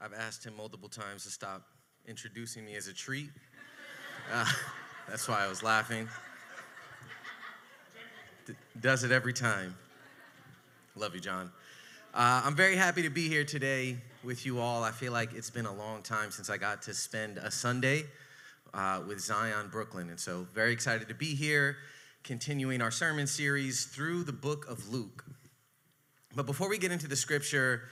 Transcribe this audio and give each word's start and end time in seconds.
I've 0.00 0.14
asked 0.14 0.46
him 0.46 0.54
multiple 0.56 0.88
times 0.88 1.24
to 1.24 1.30
stop 1.30 1.62
introducing 2.06 2.64
me 2.64 2.76
as 2.76 2.86
a 2.86 2.92
treat. 2.92 3.30
Uh, 4.32 4.44
that's 5.08 5.26
why 5.26 5.44
I 5.44 5.48
was 5.48 5.60
laughing. 5.60 6.08
D- 8.46 8.52
does 8.80 9.02
it 9.02 9.10
every 9.10 9.32
time. 9.32 9.76
Love 10.94 11.16
you, 11.16 11.20
John. 11.20 11.50
Uh, 12.14 12.42
I'm 12.44 12.54
very 12.54 12.76
happy 12.76 13.02
to 13.02 13.10
be 13.10 13.28
here 13.28 13.44
today 13.44 13.96
with 14.22 14.46
you 14.46 14.60
all. 14.60 14.84
I 14.84 14.92
feel 14.92 15.12
like 15.12 15.32
it's 15.34 15.50
been 15.50 15.66
a 15.66 15.74
long 15.74 16.02
time 16.02 16.30
since 16.30 16.48
I 16.48 16.58
got 16.58 16.82
to 16.82 16.94
spend 16.94 17.38
a 17.38 17.50
Sunday 17.50 18.04
uh, 18.72 19.02
with 19.04 19.18
Zion 19.18 19.68
Brooklyn. 19.68 20.10
And 20.10 20.20
so, 20.20 20.46
very 20.54 20.72
excited 20.72 21.08
to 21.08 21.14
be 21.14 21.34
here, 21.34 21.76
continuing 22.22 22.82
our 22.82 22.92
sermon 22.92 23.26
series 23.26 23.86
through 23.86 24.22
the 24.22 24.32
book 24.32 24.64
of 24.68 24.88
Luke. 24.88 25.24
But 26.36 26.46
before 26.46 26.68
we 26.68 26.78
get 26.78 26.92
into 26.92 27.08
the 27.08 27.16
scripture, 27.16 27.88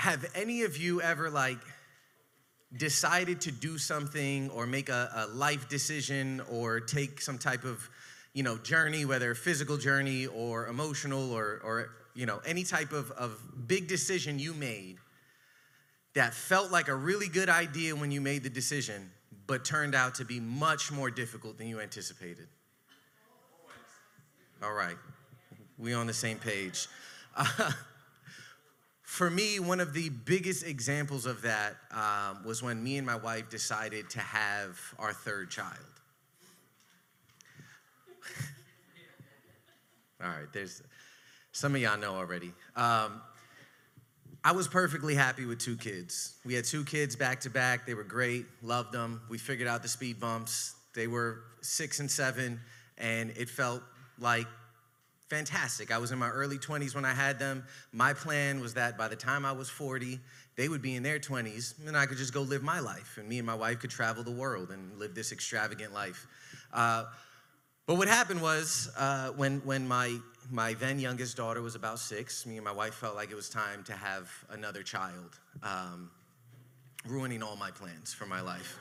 have 0.00 0.24
any 0.34 0.62
of 0.62 0.78
you 0.78 1.02
ever 1.02 1.28
like 1.28 1.58
decided 2.74 3.38
to 3.42 3.52
do 3.52 3.76
something 3.76 4.48
or 4.48 4.66
make 4.66 4.88
a, 4.88 5.10
a, 5.14 5.26
life 5.26 5.68
decision 5.68 6.40
or 6.50 6.80
take 6.80 7.20
some 7.20 7.36
type 7.36 7.64
of 7.64 7.86
you 8.32 8.42
know 8.42 8.56
journey 8.56 9.04
whether 9.04 9.34
physical 9.34 9.76
journey 9.76 10.26
or 10.26 10.68
emotional 10.68 11.30
or 11.32 11.60
or 11.62 11.90
you 12.14 12.24
know 12.24 12.40
any 12.46 12.64
type 12.64 12.92
of, 12.92 13.10
of 13.10 13.38
big 13.66 13.88
decision 13.88 14.38
you 14.38 14.54
made 14.54 14.96
that 16.14 16.32
felt 16.32 16.70
like 16.70 16.88
a 16.88 16.94
really 16.94 17.28
good 17.28 17.50
idea 17.50 17.94
when 17.94 18.10
you 18.10 18.22
made 18.22 18.42
the 18.42 18.48
decision 18.48 19.10
but 19.46 19.66
turned 19.66 19.94
out 19.94 20.14
to 20.14 20.24
be 20.24 20.40
much 20.40 20.90
more 20.90 21.10
difficult 21.10 21.58
than 21.58 21.66
you 21.66 21.78
anticipated? 21.78 22.48
All 24.62 24.72
right. 24.72 24.96
We 25.76 25.92
on 25.92 26.06
the 26.06 26.14
same 26.14 26.38
page. 26.38 26.88
uh, 27.36 27.72
For 29.10 29.28
me, 29.28 29.58
one 29.58 29.80
of 29.80 29.92
the 29.92 30.08
biggest 30.08 30.64
examples 30.64 31.26
of 31.26 31.42
that 31.42 31.74
um, 31.90 32.44
was 32.44 32.62
when 32.62 32.80
me 32.80 32.96
and 32.96 33.04
my 33.04 33.16
wife 33.16 33.50
decided 33.50 34.08
to 34.10 34.20
have 34.20 34.78
our 35.00 35.12
third 35.12 35.50
child. 35.50 35.74
All 40.22 40.28
right, 40.28 40.46
there's 40.52 40.80
some 41.50 41.74
of 41.74 41.80
y'all 41.80 41.98
know 41.98 42.14
already. 42.14 42.52
Um, 42.76 43.20
I 44.44 44.52
was 44.52 44.68
perfectly 44.68 45.16
happy 45.16 45.44
with 45.44 45.58
two 45.58 45.76
kids. 45.76 46.36
We 46.44 46.54
had 46.54 46.64
two 46.64 46.84
kids 46.84 47.16
back 47.16 47.40
to 47.40 47.50
back. 47.50 47.86
They 47.86 47.94
were 47.94 48.04
great, 48.04 48.46
loved 48.62 48.92
them. 48.92 49.22
We 49.28 49.38
figured 49.38 49.66
out 49.66 49.82
the 49.82 49.88
speed 49.88 50.20
bumps. 50.20 50.76
They 50.94 51.08
were 51.08 51.40
six 51.62 51.98
and 51.98 52.08
seven, 52.08 52.60
and 52.96 53.32
it 53.36 53.48
felt 53.48 53.82
like 54.20 54.46
fantastic. 55.30 55.92
I 55.92 55.98
was 55.98 56.10
in 56.10 56.18
my 56.18 56.28
early 56.28 56.58
20s 56.58 56.94
when 56.94 57.04
I 57.04 57.14
had 57.14 57.38
them. 57.38 57.64
My 57.92 58.12
plan 58.12 58.60
was 58.60 58.74
that 58.74 58.98
by 58.98 59.06
the 59.06 59.16
time 59.16 59.44
I 59.44 59.52
was 59.52 59.70
40, 59.70 60.18
they 60.56 60.68
would 60.68 60.82
be 60.82 60.96
in 60.96 61.04
their 61.04 61.20
20s, 61.20 61.86
and 61.86 61.96
I 61.96 62.04
could 62.06 62.18
just 62.18 62.34
go 62.34 62.42
live 62.42 62.64
my 62.64 62.80
life, 62.80 63.16
and 63.16 63.28
me 63.28 63.38
and 63.38 63.46
my 63.46 63.54
wife 63.54 63.78
could 63.78 63.90
travel 63.90 64.24
the 64.24 64.32
world 64.32 64.70
and 64.72 64.98
live 64.98 65.14
this 65.14 65.30
extravagant 65.30 65.94
life. 65.94 66.26
Uh, 66.72 67.04
but 67.86 67.94
what 67.94 68.08
happened 68.08 68.42
was 68.42 68.90
uh, 68.98 69.30
when, 69.30 69.60
when 69.60 69.86
my, 69.86 70.16
my 70.50 70.74
then 70.74 70.98
youngest 70.98 71.36
daughter 71.36 71.62
was 71.62 71.76
about 71.76 72.00
six, 72.00 72.44
me 72.44 72.56
and 72.56 72.64
my 72.64 72.72
wife 72.72 72.94
felt 72.94 73.14
like 73.14 73.30
it 73.30 73.36
was 73.36 73.48
time 73.48 73.84
to 73.84 73.92
have 73.92 74.28
another 74.50 74.82
child, 74.82 75.38
um, 75.62 76.10
ruining 77.06 77.42
all 77.42 77.56
my 77.56 77.70
plans 77.70 78.12
for 78.12 78.26
my 78.26 78.40
life. 78.40 78.78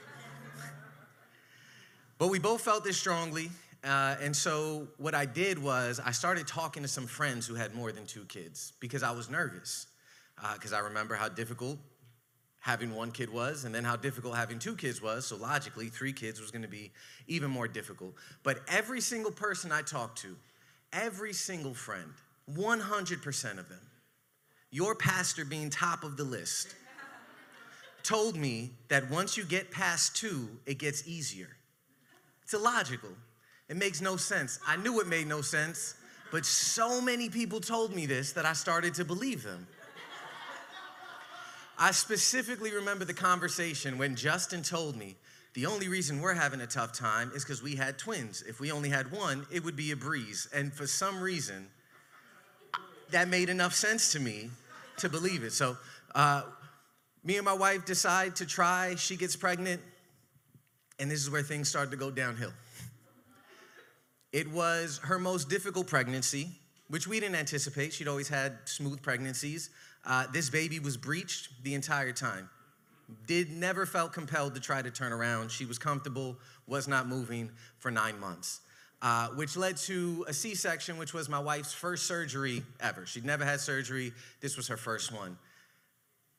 but 2.17 2.27
we 2.29 2.39
both 2.39 2.61
felt 2.61 2.83
this 2.83 2.97
strongly, 2.97 3.49
uh, 3.83 4.15
and 4.21 4.35
so 4.35 4.87
what 4.97 5.15
I 5.15 5.25
did 5.25 5.57
was 5.57 5.99
I 6.03 6.11
started 6.11 6.47
talking 6.47 6.83
to 6.83 6.89
some 6.89 7.07
friends 7.07 7.47
who 7.47 7.55
had 7.55 7.73
more 7.73 7.91
than 7.91 8.05
two 8.05 8.25
kids 8.25 8.73
because 8.79 9.03
I 9.03 9.11
was 9.11 9.29
nervous. 9.29 9.87
Because 10.53 10.73
uh, 10.73 10.77
I 10.77 10.79
remember 10.79 11.15
how 11.15 11.29
difficult 11.29 11.77
having 12.61 12.93
one 12.93 13.11
kid 13.11 13.31
was, 13.31 13.63
and 13.63 13.73
then 13.73 13.83
how 13.83 13.95
difficult 13.95 14.35
having 14.35 14.59
two 14.59 14.75
kids 14.75 15.01
was. 15.01 15.25
So 15.25 15.37
logically, 15.37 15.87
three 15.87 16.13
kids 16.13 16.41
was 16.41 16.51
going 16.51 16.61
to 16.61 16.67
be 16.67 16.91
even 17.27 17.49
more 17.49 17.67
difficult. 17.67 18.13
But 18.43 18.59
every 18.67 19.01
single 19.01 19.31
person 19.31 19.71
I 19.71 19.81
talked 19.81 20.19
to, 20.19 20.35
every 20.91 21.33
single 21.33 21.73
friend, 21.73 22.11
100% 22.53 23.59
of 23.59 23.69
them, 23.69 23.79
your 24.71 24.93
pastor 24.93 25.45
being 25.45 25.69
top 25.69 26.03
of 26.03 26.17
the 26.17 26.23
list, 26.23 26.75
told 28.03 28.35
me 28.35 28.71
that 28.89 29.09
once 29.09 29.37
you 29.37 29.43
get 29.43 29.71
past 29.71 30.15
two, 30.15 30.49
it 30.65 30.79
gets 30.79 31.07
easier. 31.07 31.49
It's 32.43 32.53
illogical. 32.53 33.11
It 33.69 33.77
makes 33.77 34.01
no 34.01 34.17
sense. 34.17 34.59
I 34.67 34.75
knew 34.77 34.99
it 34.99 35.07
made 35.07 35.27
no 35.27 35.41
sense, 35.41 35.95
but 36.31 36.45
so 36.45 36.99
many 36.99 37.29
people 37.29 37.59
told 37.59 37.95
me 37.95 38.05
this 38.05 38.33
that 38.33 38.45
I 38.45 38.53
started 38.53 38.95
to 38.95 39.05
believe 39.05 39.43
them. 39.43 39.67
I 41.77 41.91
specifically 41.91 42.73
remember 42.73 43.05
the 43.05 43.13
conversation 43.13 43.97
when 43.97 44.15
Justin 44.15 44.63
told 44.63 44.97
me 44.97 45.15
the 45.53 45.65
only 45.65 45.87
reason 45.87 46.19
we're 46.19 46.33
having 46.33 46.61
a 46.61 46.67
tough 46.67 46.93
time 46.93 47.31
is 47.33 47.43
because 47.43 47.63
we 47.63 47.75
had 47.75 47.97
twins. 47.97 48.41
If 48.41 48.59
we 48.59 48.71
only 48.71 48.89
had 48.89 49.11
one, 49.11 49.45
it 49.51 49.63
would 49.63 49.75
be 49.75 49.91
a 49.91 49.95
breeze. 49.95 50.47
And 50.53 50.73
for 50.73 50.85
some 50.85 51.21
reason, 51.21 51.67
that 53.11 53.29
made 53.29 53.49
enough 53.49 53.73
sense 53.73 54.11
to 54.13 54.19
me 54.19 54.49
to 54.97 55.09
believe 55.09 55.43
it. 55.43 55.53
So, 55.53 55.77
uh, 56.13 56.43
me 57.23 57.37
and 57.37 57.45
my 57.45 57.53
wife 57.53 57.85
decide 57.85 58.35
to 58.37 58.45
try. 58.45 58.95
She 58.95 59.15
gets 59.15 59.35
pregnant, 59.35 59.81
and 60.99 61.09
this 61.09 61.19
is 61.19 61.29
where 61.29 61.43
things 61.43 61.69
start 61.69 61.91
to 61.91 61.97
go 61.97 62.11
downhill. 62.11 62.51
It 64.31 64.51
was 64.51 64.99
her 65.03 65.17
most 65.17 65.49
difficult 65.49 65.87
pregnancy, 65.87 66.49
which 66.87 67.07
we 67.07 67.19
didn't 67.19 67.35
anticipate. 67.35 67.93
She'd 67.93 68.07
always 68.07 68.27
had 68.27 68.57
smooth 68.65 69.01
pregnancies. 69.01 69.69
Uh, 70.05 70.27
this 70.31 70.49
baby 70.49 70.79
was 70.79 70.97
breached 70.97 71.49
the 71.63 71.73
entire 71.73 72.11
time. 72.11 72.49
Did 73.25 73.51
never 73.51 73.85
felt 73.87 74.13
compelled 74.13 74.53
to 74.53 74.61
try 74.61 74.81
to 74.81 74.91
turn 74.91 75.11
around. 75.11 75.49
She 75.51 75.65
was 75.65 75.79
comfortable, 75.79 76.37
was 76.67 76.87
not 76.87 77.07
moving 77.07 77.49
for 77.79 77.89
nine 77.89 78.19
months, 78.19 78.61
uh, 79.01 79.29
which 79.29 79.57
led 79.57 79.77
to 79.77 80.25
a 80.27 80.33
C-section, 80.33 80.97
which 80.97 81.13
was 81.13 81.27
my 81.27 81.39
wife's 81.39 81.73
first 81.73 82.05
surgery 82.05 82.63
ever. 82.79 83.07
She'd 83.07 83.25
never 83.25 83.43
had 83.43 83.59
surgery. 83.59 84.13
This 84.41 84.57
was 84.57 84.67
her 84.67 84.77
first 84.77 85.11
one. 85.11 85.37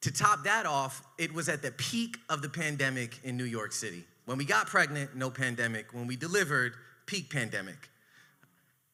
To 0.02 0.12
top 0.12 0.44
that 0.44 0.64
off, 0.64 1.02
it 1.18 1.34
was 1.34 1.48
at 1.48 1.60
the 1.60 1.72
peak 1.72 2.18
of 2.28 2.40
the 2.40 2.48
pandemic 2.48 3.18
in 3.24 3.36
New 3.36 3.44
York 3.44 3.72
City. 3.72 4.04
When 4.24 4.38
we 4.38 4.44
got 4.44 4.68
pregnant, 4.68 5.16
no 5.16 5.28
pandemic. 5.28 5.92
When 5.92 6.06
we 6.06 6.14
delivered, 6.14 6.74
peak 7.10 7.28
pandemic. 7.28 7.90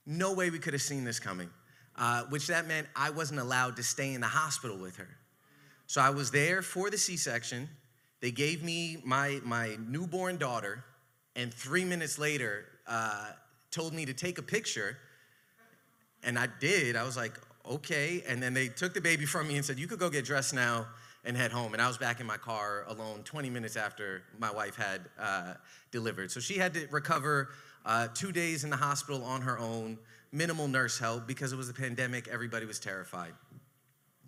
No 0.06 0.32
way 0.32 0.48
we 0.48 0.58
could 0.58 0.72
have 0.72 0.80
seen 0.80 1.04
this 1.04 1.20
coming, 1.20 1.50
uh, 1.96 2.22
which 2.30 2.46
that 2.46 2.66
meant 2.66 2.86
I 2.96 3.10
wasn't 3.10 3.40
allowed 3.40 3.76
to 3.76 3.82
stay 3.82 4.14
in 4.14 4.22
the 4.22 4.26
hospital 4.26 4.78
with 4.78 4.96
her. 4.96 5.18
So 5.86 6.00
I 6.00 6.08
was 6.08 6.30
there 6.30 6.62
for 6.62 6.88
the 6.88 6.96
C 6.96 7.18
section. 7.18 7.68
They 8.22 8.30
gave 8.30 8.62
me 8.62 9.02
my, 9.04 9.40
my 9.44 9.76
newborn 9.86 10.38
daughter, 10.38 10.82
and 11.34 11.52
three 11.52 11.84
minutes 11.84 12.18
later, 12.18 12.64
uh, 12.86 13.32
told 13.70 13.92
me 13.92 14.06
to 14.06 14.14
take 14.14 14.38
a 14.38 14.42
picture. 14.42 14.96
And 16.22 16.38
I 16.38 16.48
did. 16.58 16.96
I 16.96 17.02
was 17.02 17.18
like, 17.18 17.38
okay. 17.70 18.22
And 18.26 18.42
then 18.42 18.54
they 18.54 18.68
took 18.68 18.94
the 18.94 19.02
baby 19.02 19.26
from 19.26 19.46
me 19.46 19.56
and 19.56 19.64
said, 19.64 19.78
you 19.78 19.86
could 19.86 19.98
go 19.98 20.08
get 20.08 20.24
dressed 20.24 20.54
now 20.54 20.86
and 21.26 21.36
head 21.36 21.52
home. 21.52 21.74
And 21.74 21.82
I 21.82 21.86
was 21.86 21.98
back 21.98 22.20
in 22.20 22.26
my 22.26 22.38
car 22.38 22.84
alone 22.88 23.22
20 23.24 23.50
minutes 23.50 23.76
after 23.76 24.22
my 24.38 24.50
wife 24.50 24.76
had 24.76 25.02
uh, 25.18 25.54
delivered. 25.90 26.30
So 26.30 26.40
she 26.40 26.56
had 26.56 26.72
to 26.74 26.86
recover 26.90 27.50
uh, 27.86 28.08
two 28.08 28.32
days 28.32 28.64
in 28.64 28.70
the 28.70 28.76
hospital 28.76 29.24
on 29.24 29.40
her 29.42 29.58
own, 29.58 29.96
minimal 30.32 30.66
nurse 30.66 30.98
help 30.98 31.26
because 31.26 31.52
it 31.52 31.56
was 31.56 31.68
a 31.68 31.74
pandemic, 31.74 32.28
everybody 32.28 32.66
was 32.66 32.80
terrified. 32.80 33.32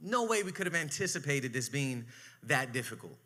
No 0.01 0.25
way 0.25 0.45
we 0.45 0.53
could 0.53 0.67
have 0.67 0.77
anticipated 0.77 1.53
this 1.53 1.69
being 1.69 2.07
that 2.45 2.73
difficult. 2.73 3.17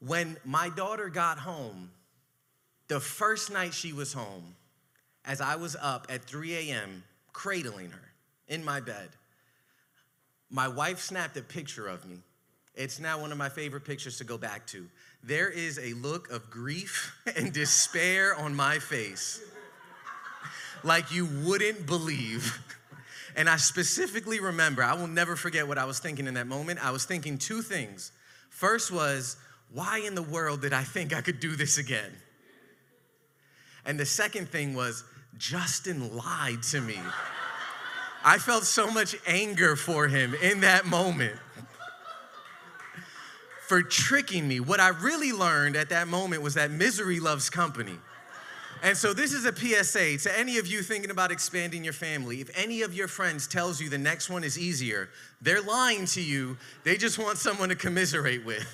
When 0.00 0.36
my 0.44 0.68
daughter 0.68 1.08
got 1.08 1.38
home, 1.38 1.90
the 2.88 3.00
first 3.00 3.50
night 3.50 3.72
she 3.72 3.92
was 3.92 4.12
home, 4.12 4.54
as 5.24 5.40
I 5.40 5.56
was 5.56 5.76
up 5.80 6.06
at 6.10 6.24
3 6.24 6.70
a.m., 6.70 7.02
cradling 7.32 7.90
her 7.90 8.12
in 8.48 8.64
my 8.64 8.80
bed, 8.80 9.08
my 10.50 10.68
wife 10.68 11.00
snapped 11.00 11.36
a 11.36 11.42
picture 11.42 11.86
of 11.88 12.06
me. 12.06 12.18
It's 12.74 12.98
now 12.98 13.20
one 13.20 13.32
of 13.32 13.38
my 13.38 13.48
favorite 13.48 13.84
pictures 13.84 14.18
to 14.18 14.24
go 14.24 14.36
back 14.36 14.66
to 14.68 14.86
there 15.22 15.50
is 15.50 15.78
a 15.78 15.92
look 15.94 16.30
of 16.30 16.50
grief 16.50 17.16
and 17.36 17.52
despair 17.52 18.34
on 18.34 18.54
my 18.54 18.78
face 18.78 19.40
like 20.82 21.12
you 21.12 21.26
wouldn't 21.44 21.86
believe. 21.86 22.58
And 23.36 23.48
I 23.48 23.56
specifically 23.56 24.40
remember, 24.40 24.82
I 24.82 24.94
will 24.94 25.06
never 25.06 25.36
forget 25.36 25.66
what 25.66 25.78
I 25.78 25.84
was 25.84 25.98
thinking 25.98 26.26
in 26.26 26.34
that 26.34 26.46
moment. 26.46 26.84
I 26.84 26.90
was 26.90 27.04
thinking 27.04 27.38
two 27.38 27.62
things. 27.62 28.12
First 28.50 28.90
was, 28.90 29.36
why 29.72 29.98
in 29.98 30.14
the 30.14 30.22
world 30.22 30.62
did 30.62 30.72
I 30.72 30.82
think 30.82 31.14
I 31.14 31.20
could 31.20 31.38
do 31.38 31.54
this 31.54 31.78
again? 31.78 32.10
And 33.84 33.98
the 33.98 34.06
second 34.06 34.48
thing 34.48 34.74
was, 34.74 35.04
Justin 35.38 36.16
lied 36.16 36.62
to 36.64 36.80
me. 36.80 36.98
I 38.24 38.38
felt 38.38 38.64
so 38.64 38.90
much 38.90 39.16
anger 39.26 39.76
for 39.76 40.08
him 40.08 40.34
in 40.34 40.60
that 40.60 40.86
moment 40.86 41.36
for 43.70 43.84
tricking 43.84 44.48
me. 44.48 44.58
What 44.58 44.80
I 44.80 44.88
really 44.88 45.30
learned 45.30 45.76
at 45.76 45.90
that 45.90 46.08
moment 46.08 46.42
was 46.42 46.54
that 46.54 46.72
misery 46.72 47.20
loves 47.20 47.48
company. 47.48 47.94
And 48.82 48.96
so 48.96 49.14
this 49.14 49.32
is 49.32 49.44
a 49.44 49.54
PSA 49.54 50.18
to 50.28 50.36
any 50.36 50.58
of 50.58 50.66
you 50.66 50.82
thinking 50.82 51.12
about 51.12 51.30
expanding 51.30 51.84
your 51.84 51.92
family. 51.92 52.40
If 52.40 52.50
any 52.58 52.82
of 52.82 52.94
your 52.94 53.06
friends 53.06 53.46
tells 53.46 53.80
you 53.80 53.88
the 53.88 53.96
next 53.96 54.28
one 54.28 54.42
is 54.42 54.58
easier, 54.58 55.08
they're 55.40 55.62
lying 55.62 56.06
to 56.06 56.20
you. 56.20 56.58
They 56.82 56.96
just 56.96 57.16
want 57.16 57.38
someone 57.38 57.68
to 57.68 57.76
commiserate 57.76 58.44
with. 58.44 58.66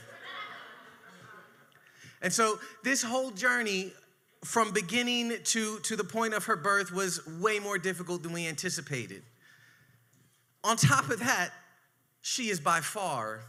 And 2.22 2.32
so 2.32 2.58
this 2.82 3.02
whole 3.02 3.32
journey 3.32 3.92
from 4.44 4.72
beginning 4.72 5.34
to, 5.44 5.78
to 5.80 5.96
the 5.96 6.04
point 6.04 6.32
of 6.32 6.46
her 6.46 6.56
birth 6.56 6.90
was 6.90 7.20
way 7.38 7.58
more 7.58 7.76
difficult 7.76 8.22
than 8.22 8.32
we 8.32 8.46
anticipated. 8.46 9.24
On 10.64 10.74
top 10.78 11.10
of 11.10 11.18
that, 11.18 11.50
she 12.22 12.48
is 12.48 12.60
by 12.60 12.80
far, 12.80 13.42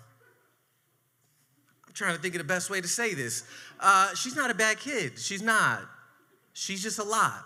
trying 1.98 2.16
to 2.16 2.22
think 2.22 2.36
of 2.36 2.40
the 2.40 2.48
best 2.48 2.70
way 2.70 2.80
to 2.80 2.88
say 2.88 3.14
this. 3.14 3.44
Uh, 3.80 4.14
she's 4.16 4.36
not 4.36 4.52
a 4.52 4.54
bad 4.54 4.80
kid. 4.80 5.18
She's 5.18 5.42
not. 5.42 5.82
She's 6.54 6.82
just 6.82 7.00
a 7.00 7.04
lot. 7.04 7.44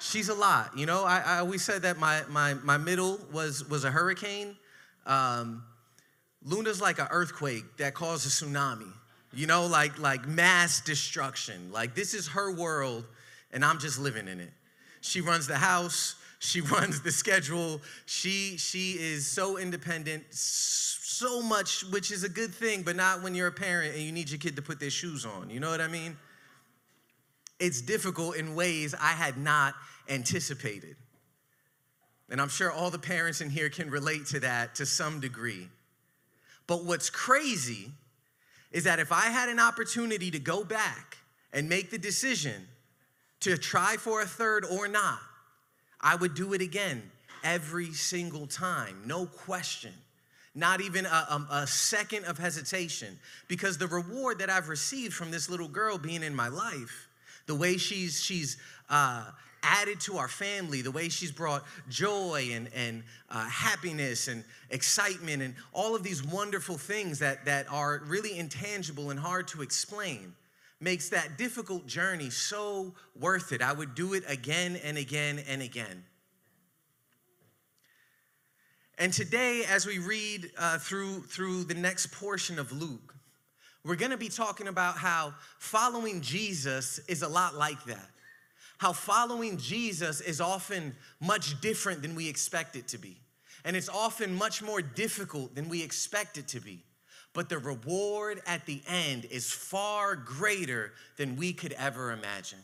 She's 0.00 0.28
a 0.28 0.34
lot. 0.34 0.76
You 0.76 0.86
know, 0.86 1.04
I, 1.04 1.22
I 1.24 1.38
always 1.38 1.64
said 1.64 1.82
that 1.82 1.98
my, 1.98 2.22
my, 2.28 2.54
my 2.54 2.76
middle 2.76 3.18
was, 3.32 3.68
was 3.68 3.84
a 3.84 3.90
hurricane. 3.90 4.56
Um, 5.06 5.64
Luna's 6.44 6.80
like 6.80 6.98
an 6.98 7.08
earthquake 7.10 7.76
that 7.78 7.94
caused 7.94 8.26
a 8.26 8.28
tsunami 8.28 8.92
you 9.32 9.46
know, 9.46 9.66
like 9.66 9.98
like 9.98 10.26
mass 10.26 10.80
destruction. 10.80 11.70
Like 11.72 11.94
this 11.94 12.14
is 12.14 12.28
her 12.28 12.52
world, 12.52 13.04
and 13.52 13.64
I'm 13.64 13.78
just 13.78 13.98
living 13.98 14.28
in 14.28 14.40
it. 14.40 14.52
She 15.00 15.20
runs 15.20 15.46
the 15.46 15.56
house. 15.56 16.16
She 16.38 16.60
runs 16.76 17.02
the 17.02 17.12
schedule. 17.12 17.80
She 18.06 18.56
she 18.56 18.92
is 18.92 19.26
so 19.26 19.58
independent, 19.58 20.24
much, 21.42 21.84
which 21.84 22.10
is 22.10 22.24
a 22.24 22.28
good 22.28 22.54
thing, 22.54 22.82
but 22.82 22.96
not 22.96 23.22
when 23.22 23.34
you're 23.34 23.48
a 23.48 23.52
parent 23.52 23.94
and 23.94 24.02
you 24.02 24.12
need 24.12 24.30
your 24.30 24.38
kid 24.38 24.56
to 24.56 24.62
put 24.62 24.80
their 24.80 24.90
shoes 24.90 25.24
on. 25.24 25.50
You 25.50 25.60
know 25.60 25.70
what 25.70 25.80
I 25.80 25.88
mean? 25.88 26.16
It's 27.58 27.80
difficult 27.80 28.36
in 28.36 28.54
ways 28.54 28.94
I 28.94 29.12
had 29.12 29.36
not 29.36 29.74
anticipated. 30.08 30.96
And 32.30 32.40
I'm 32.40 32.48
sure 32.48 32.70
all 32.70 32.90
the 32.90 32.98
parents 32.98 33.40
in 33.40 33.50
here 33.50 33.70
can 33.70 33.90
relate 33.90 34.26
to 34.26 34.40
that 34.40 34.74
to 34.76 34.86
some 34.86 35.20
degree. 35.20 35.68
But 36.66 36.84
what's 36.84 37.10
crazy 37.10 37.90
is 38.70 38.84
that 38.84 38.98
if 38.98 39.12
I 39.12 39.30
had 39.30 39.48
an 39.48 39.58
opportunity 39.58 40.30
to 40.30 40.38
go 40.38 40.62
back 40.62 41.16
and 41.52 41.68
make 41.68 41.90
the 41.90 41.98
decision 41.98 42.68
to 43.40 43.56
try 43.56 43.96
for 43.96 44.20
a 44.20 44.26
third 44.26 44.64
or 44.64 44.88
not, 44.88 45.18
I 46.00 46.16
would 46.16 46.34
do 46.34 46.52
it 46.52 46.60
again 46.60 47.02
every 47.42 47.92
single 47.92 48.46
time, 48.46 49.02
no 49.06 49.26
question. 49.26 49.92
Not 50.58 50.80
even 50.80 51.06
a, 51.06 51.08
a, 51.08 51.46
a, 51.52 51.66
second 51.68 52.24
of 52.24 52.36
hesitation, 52.36 53.16
because 53.46 53.78
the 53.78 53.86
reward 53.86 54.40
that 54.40 54.50
I've 54.50 54.68
received 54.68 55.14
from 55.14 55.30
this 55.30 55.48
little 55.48 55.68
girl 55.68 55.98
being 55.98 56.24
in 56.24 56.34
my 56.34 56.48
life, 56.48 57.06
the 57.46 57.54
way 57.54 57.76
she's 57.76 58.20
she's 58.20 58.56
uh, 58.90 59.26
added 59.62 60.00
to 60.00 60.16
our 60.16 60.26
family, 60.26 60.82
the 60.82 60.90
way 60.90 61.10
she's 61.10 61.30
brought 61.30 61.64
joy 61.88 62.48
and, 62.50 62.68
and 62.74 63.04
uh, 63.30 63.48
happiness 63.48 64.26
and 64.26 64.42
excitement 64.70 65.42
and 65.42 65.54
all 65.72 65.94
of 65.94 66.02
these 66.02 66.24
wonderful 66.24 66.76
things 66.76 67.20
that, 67.20 67.44
that 67.44 67.70
are 67.70 68.02
really 68.06 68.36
intangible 68.36 69.10
and 69.10 69.20
hard 69.20 69.46
to 69.46 69.62
explain 69.62 70.34
makes 70.80 71.08
that 71.08 71.38
difficult 71.38 71.86
journey 71.86 72.30
so 72.30 72.92
worth 73.18 73.52
it. 73.52 73.62
I 73.62 73.72
would 73.72 73.94
do 73.94 74.14
it 74.14 74.24
again 74.26 74.74
and 74.82 74.98
again 74.98 75.40
and 75.48 75.62
again. 75.62 76.02
And 78.98 79.12
today, 79.12 79.64
as 79.68 79.86
we 79.86 79.98
read 79.98 80.50
uh, 80.58 80.78
through, 80.78 81.22
through 81.22 81.64
the 81.64 81.74
next 81.74 82.10
portion 82.12 82.58
of 82.58 82.72
Luke, 82.72 83.14
we're 83.84 83.96
gonna 83.96 84.16
be 84.16 84.28
talking 84.28 84.68
about 84.68 84.98
how 84.98 85.34
following 85.58 86.20
Jesus 86.20 86.98
is 87.08 87.22
a 87.22 87.28
lot 87.28 87.54
like 87.54 87.82
that 87.84 88.10
how 88.78 88.92
following 88.92 89.58
Jesus 89.58 90.20
is 90.20 90.40
often 90.40 90.94
much 91.20 91.60
different 91.60 92.00
than 92.00 92.14
we 92.14 92.28
expect 92.28 92.76
it 92.76 92.88
to 92.88 92.98
be. 92.98 93.20
And 93.64 93.76
it's 93.76 93.88
often 93.88 94.34
much 94.34 94.62
more 94.62 94.80
difficult 94.80 95.54
than 95.54 95.68
we 95.68 95.82
expect 95.82 96.38
it 96.38 96.48
to 96.48 96.60
be. 96.60 96.84
But 97.34 97.48
the 97.48 97.58
reward 97.58 98.40
at 98.46 98.66
the 98.66 98.80
end 98.86 99.26
is 99.26 99.52
far 99.52 100.16
greater 100.16 100.92
than 101.16 101.36
we 101.36 101.52
could 101.52 101.72
ever 101.72 102.12
imagine. 102.12 102.60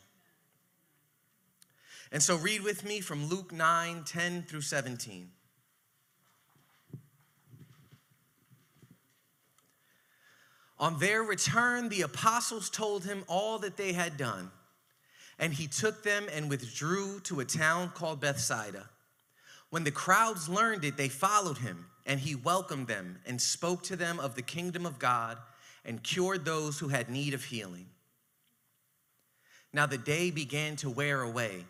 And 2.13 2.23
so, 2.23 2.37
read 2.37 2.63
with 2.63 2.85
me 2.85 3.01
from 3.01 3.27
Luke 3.27 3.53
9 3.53 4.05
10 4.05 4.43
through 4.45 4.61
17. 4.61 5.29
On 10.85 10.99
their 10.99 11.23
return, 11.23 11.89
the 11.89 12.03
apostles 12.03 12.69
told 12.69 13.07
him 13.07 13.25
all 13.27 13.59
that 13.61 13.79
they 13.79 13.95
had 13.95 14.19
done. 14.19 14.51
And 15.39 15.55
he 15.55 15.67
took 15.67 16.03
them 16.03 16.27
and 16.31 16.51
withdrew 16.51 17.21
to 17.21 17.41
a 17.41 17.45
town 17.47 17.93
called 17.95 18.21
Bethsaida. 18.21 18.91
When 19.71 19.85
the 19.85 19.91
crowds 19.91 20.47
learned 20.47 20.85
it, 20.85 20.99
they 20.99 21.09
followed 21.09 21.57
him, 21.57 21.87
and 22.05 22.21
he 22.21 22.35
welcomed 22.35 22.87
them 22.87 23.19
and 23.25 23.41
spoke 23.41 23.83
to 23.85 23.97
them 23.97 24.21
of 24.21 24.35
the 24.35 24.43
kingdom 24.43 24.85
of 24.85 24.99
God 24.99 25.39
and 25.87 26.03
cured 26.03 26.45
those 26.45 26.79
who 26.79 26.89
had 26.89 27.09
need 27.09 27.33
of 27.33 27.45
healing. 27.45 27.87
Now 29.73 29.87
the 29.87 29.97
day 29.97 30.31
began 30.31 30.77
to 30.77 30.91
wear 30.91 31.23
away, 31.23 31.65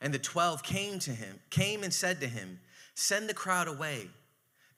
and 0.00 0.14
the 0.14 0.20
12 0.20 0.62
came 0.62 1.00
to 1.00 1.10
him, 1.10 1.40
came 1.50 1.82
and 1.82 1.92
said 1.92 2.20
to 2.20 2.28
him, 2.28 2.60
"Send 2.94 3.28
the 3.28 3.34
crowd 3.34 3.66
away 3.66 4.08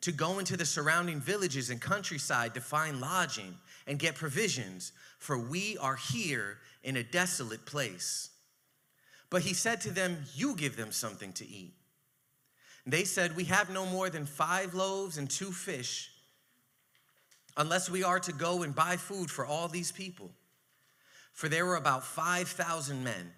to 0.01 0.11
go 0.11 0.39
into 0.39 0.57
the 0.57 0.67
surrounding 0.67 1.21
villages 1.21 1.69
and 1.69 1.83
countryside 1.83 2.55
to 2.55 2.63
find 2.63 2.99
lodging 2.99 3.59
and 3.87 3.99
get 3.99 4.15
provisions, 4.15 4.93
for 5.19 5.39
we 5.39 5.77
are 5.79 5.97
here 5.97 6.59
in 6.83 6.97
a 6.97 7.03
desolate 7.03 7.67
place. 7.67 8.31
But 9.31 9.43
he 9.43 9.55
said 9.55 9.81
to 9.83 9.91
them, 9.91 10.19
You 10.35 10.55
give 10.55 10.77
them 10.77 10.93
something 10.93 11.33
to 11.35 11.49
eat. 11.49 11.75
They 12.87 13.05
said, 13.05 13.37
We 13.37 13.45
have 13.45 13.71
no 13.71 13.87
more 13.87 14.11
than 14.11 14.27
five 14.27 14.75
loaves 14.75 15.19
and 15.19 15.29
two 15.29 15.53
fish, 15.53 16.11
unless 17.57 17.91
we 17.91 18.05
are 18.05 18.21
to 18.21 18.33
go 18.33 18.63
and 18.63 18.75
buy 18.75 18.97
food 18.97 19.31
for 19.31 19.47
all 19.47 19.69
these 19.69 19.93
people. 19.93 20.31
For 21.33 21.49
there 21.49 21.67
were 21.67 21.77
about 21.77 22.05
5,000 22.05 23.03
men. 23.03 23.33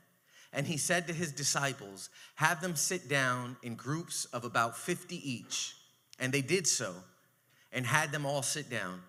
And 0.52 0.66
he 0.66 0.76
said 0.76 1.06
to 1.06 1.12
his 1.12 1.32
disciples, 1.32 2.08
Have 2.37 2.60
them 2.60 2.76
sit 2.76 3.08
down 3.08 3.56
in 3.62 3.75
groups 3.75 4.25
of 4.26 4.44
about 4.44 4.76
50 4.76 5.16
each. 5.31 5.76
And 6.19 6.32
they 6.32 6.40
did 6.40 6.66
so, 6.66 6.94
and 7.72 7.84
had 7.84 8.12
them 8.12 8.25
all 8.25 8.42
sit 8.42 8.70
down. 8.70 9.02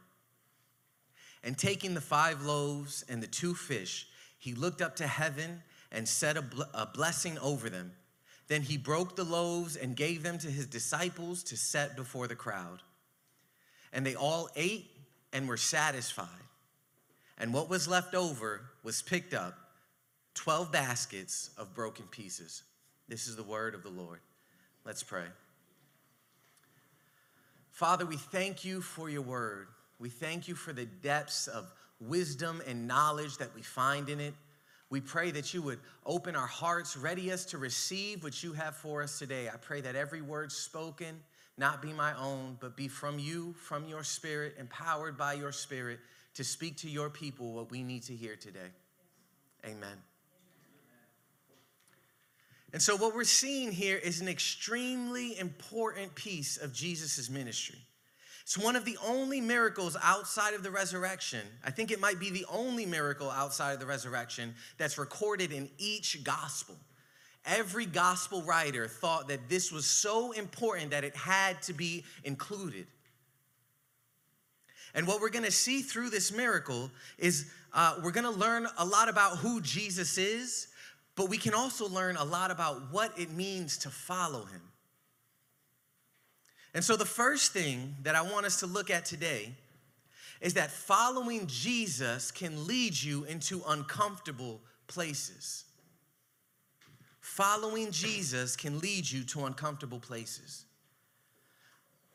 And 1.48 1.58
taking 1.58 1.94
the 1.94 2.02
five 2.02 2.44
loaves 2.44 3.06
and 3.08 3.24
the 3.24 3.28
two 3.28 3.54
fish, 3.54 4.10
he 4.38 4.54
looked 4.54 4.82
up 4.82 4.98
to 4.98 5.08
heaven 5.08 5.64
and 5.94 6.06
said 6.06 6.36
a, 6.36 6.42
bl- 6.42 6.64
a 6.74 6.86
blessing 6.86 7.40
over 7.40 7.70
them. 7.70 7.94
Then 8.50 8.64
he 8.64 8.78
broke 8.78 9.16
the 9.16 9.24
loaves 9.24 9.78
and 9.78 9.96
gave 9.96 10.24
them 10.24 10.38
to 10.40 10.52
his 10.52 10.66
disciples 10.68 11.44
to 11.44 11.56
set 11.56 11.96
before 11.96 12.28
the 12.28 12.36
crowd. 12.36 12.82
And 13.94 14.06
they 14.06 14.14
all 14.14 14.50
ate 14.58 14.92
and 15.32 15.48
were 15.48 15.56
satisfied. 15.56 16.28
And 17.38 17.54
what 17.54 17.70
was 17.70 17.88
left 17.88 18.14
over 18.14 18.64
was 18.84 19.02
picked 19.02 19.34
up 19.34 19.58
12 20.34 20.70
baskets 20.70 21.52
of 21.58 21.74
broken 21.74 22.08
pieces. 22.08 22.64
This 23.08 23.26
is 23.26 23.38
the 23.38 23.44
word 23.44 23.74
of 23.74 23.84
the 23.84 23.90
Lord. 23.90 24.20
Let's 24.84 25.02
pray. 25.02 25.28
Father, 27.72 28.06
we 28.06 28.18
thank 28.18 28.66
you 28.66 28.82
for 28.82 29.10
your 29.10 29.22
word. 29.22 29.70
We 30.00 30.10
thank 30.10 30.48
you 30.48 30.56
for 30.56 30.74
the 30.74 30.86
depths 30.86 31.48
of 31.48 31.72
wisdom 32.00 32.62
and 32.68 32.88
knowledge 32.88 33.38
that 33.38 33.54
we 33.56 33.62
find 33.62 34.10
in 34.10 34.20
it. 34.20 34.34
We 34.90 35.02
pray 35.02 35.32
that 35.32 35.54
you 35.54 35.62
would 35.64 35.80
open 36.06 36.36
our 36.36 36.48
hearts, 36.48 36.96
ready 36.96 37.32
us 37.32 37.46
to 37.46 37.58
receive 37.58 38.24
what 38.24 38.42
you 38.44 38.54
have 38.54 38.76
for 38.76 39.02
us 39.02 39.20
today. 39.20 39.50
I 39.50 39.58
pray 39.58 39.82
that 39.82 39.96
every 39.96 40.22
word 40.22 40.52
spoken 40.52 41.20
not 41.58 41.82
be 41.82 41.92
my 41.92 42.16
own, 42.18 42.58
but 42.60 42.78
be 42.78 42.88
from 42.88 43.18
you, 43.18 43.54
from 43.54 43.88
your 43.88 44.04
spirit, 44.04 44.56
empowered 44.60 45.18
by 45.18 45.34
your 45.34 45.52
spirit 45.52 46.00
to 46.36 46.44
speak 46.44 46.78
to 46.78 46.90
your 46.90 47.10
people 47.10 47.54
what 47.54 47.72
we 47.72 47.82
need 47.82 48.04
to 48.04 48.14
hear 48.14 48.36
today. 48.36 48.70
Amen. 49.66 49.98
And 52.74 52.82
so, 52.82 52.96
what 52.96 53.16
we're 53.16 53.24
seeing 53.24 53.72
here 53.72 53.98
is 53.98 54.22
an 54.22 54.28
extremely 54.28 55.38
important 55.40 56.14
piece 56.14 56.58
of 56.58 56.74
Jesus' 56.74 57.30
ministry. 57.30 57.80
It's 58.48 58.58
one 58.58 58.78
of 58.78 58.86
the 58.86 58.98
only 59.06 59.42
miracles 59.42 59.98
outside 60.02 60.54
of 60.54 60.64
the 60.64 60.72
resurrection. 60.72 61.42
I 61.66 61.70
think 61.70 61.92
it 61.92 62.00
might 62.00 62.18
be 62.18 62.30
the 62.30 62.46
only 62.50 62.86
miracle 62.86 63.30
outside 63.30 63.74
of 63.74 63.82
the 63.82 63.86
resurrection 63.86 64.56
that's 64.78 64.98
recorded 64.98 65.52
in 65.52 65.70
each 65.78 66.24
gospel. 66.24 66.78
Every 67.46 67.86
gospel 67.86 68.44
writer 68.44 68.88
thought 68.88 69.28
that 69.28 69.50
this 69.50 69.70
was 69.70 69.86
so 69.86 70.32
important 70.32 70.92
that 70.92 71.04
it 71.04 71.14
had 71.14 71.62
to 71.64 71.74
be 71.74 72.06
included. 72.24 72.88
And 74.96 75.06
what 75.06 75.20
we're 75.20 75.28
gonna 75.28 75.52
see 75.52 75.82
through 75.82 76.10
this 76.10 76.32
miracle 76.32 76.90
is 77.18 77.52
uh, 77.74 78.00
we're 78.02 78.12
gonna 78.12 78.32
learn 78.32 78.66
a 78.78 78.86
lot 78.86 79.10
about 79.10 79.40
who 79.40 79.60
Jesus 79.60 80.18
is, 80.18 80.70
but 81.18 81.28
we 81.28 81.38
can 81.38 81.54
also 81.54 81.90
learn 81.90 82.16
a 82.16 82.24
lot 82.24 82.50
about 82.50 82.94
what 82.94 83.12
it 83.20 83.30
means 83.30 83.78
to 83.80 83.90
follow 83.90 84.46
him. 84.46 84.62
And 86.74 86.84
so, 86.84 86.96
the 86.96 87.06
first 87.06 87.54
thing 87.54 87.96
that 88.04 88.16
I 88.16 88.22
want 88.22 88.46
us 88.46 88.60
to 88.60 88.68
look 88.68 88.90
at 88.90 89.06
today 89.06 89.54
is 90.42 90.54
that 90.54 90.72
following 90.72 91.48
Jesus 91.48 92.32
can 92.32 92.68
lead 92.68 93.02
you 93.02 93.24
into 93.26 93.62
uncomfortable 93.68 94.62
places. 94.88 95.64
following 97.20 97.92
Jesus 97.92 98.56
can 98.56 98.80
lead 98.80 99.10
you 99.12 99.22
to 99.22 99.46
uncomfortable 99.46 100.00
places. 100.00 100.66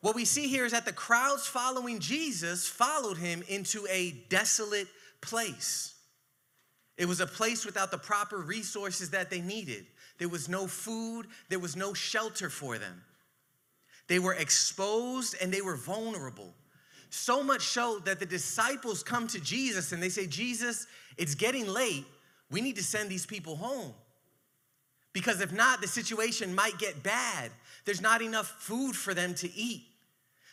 What 0.01 0.17
we 0.17 0.25
see 0.25 0.49
here 0.49 0.65
is 0.65 0.73
that 0.73 0.85
the 0.85 0.93
crowds 0.93 1.47
following 1.47 2.01
Jesus 2.01 2.67
followed 2.67 3.19
him 3.19 3.45
into 3.47 3.87
a 3.89 4.13
desolate 4.31 4.89
place. 5.21 5.95
It 6.97 7.07
was 7.07 7.21
a 7.21 7.27
place 7.27 7.65
without 7.65 7.91
the 7.91 7.99
proper 7.99 8.39
resources 8.39 9.11
that 9.11 9.31
they 9.31 9.41
needed. 9.41 9.87
There 10.19 10.29
was 10.29 10.49
no 10.49 10.67
food, 10.67 11.27
there 11.49 11.61
was 11.61 11.77
no 11.77 11.95
shelter 11.95 12.51
for 12.51 12.79
them. 12.79 13.03
They 14.09 14.19
were 14.19 14.35
exposed 14.35 15.37
and 15.41 15.53
they 15.53 15.63
were 15.63 15.77
vulnerable. 15.77 16.53
So 17.11 17.43
much 17.43 17.63
so 17.63 17.99
that 18.01 18.21
the 18.21 18.27
disciples 18.27 19.03
come 19.03 19.27
to 19.29 19.41
Jesus 19.41 19.93
and 19.93 20.03
they 20.03 20.09
say, 20.09 20.27
Jesus, 20.27 20.87
it's 21.17 21.35
getting 21.35 21.67
late. 21.67 22.07
We 22.51 22.61
need 22.61 22.77
to 22.77 22.83
send 22.83 23.11
these 23.11 23.27
people 23.27 23.57
home. 23.57 23.93
Because 25.13 25.41
if 25.41 25.53
not, 25.53 25.81
the 25.81 25.89
situation 25.89 26.55
might 26.55 26.79
get 26.79 27.03
bad. 27.03 27.51
There's 27.85 28.01
not 28.01 28.23
enough 28.23 28.49
food 28.49 28.97
for 28.97 29.13
them 29.15 29.35
to 29.35 29.55
eat. 29.55 29.83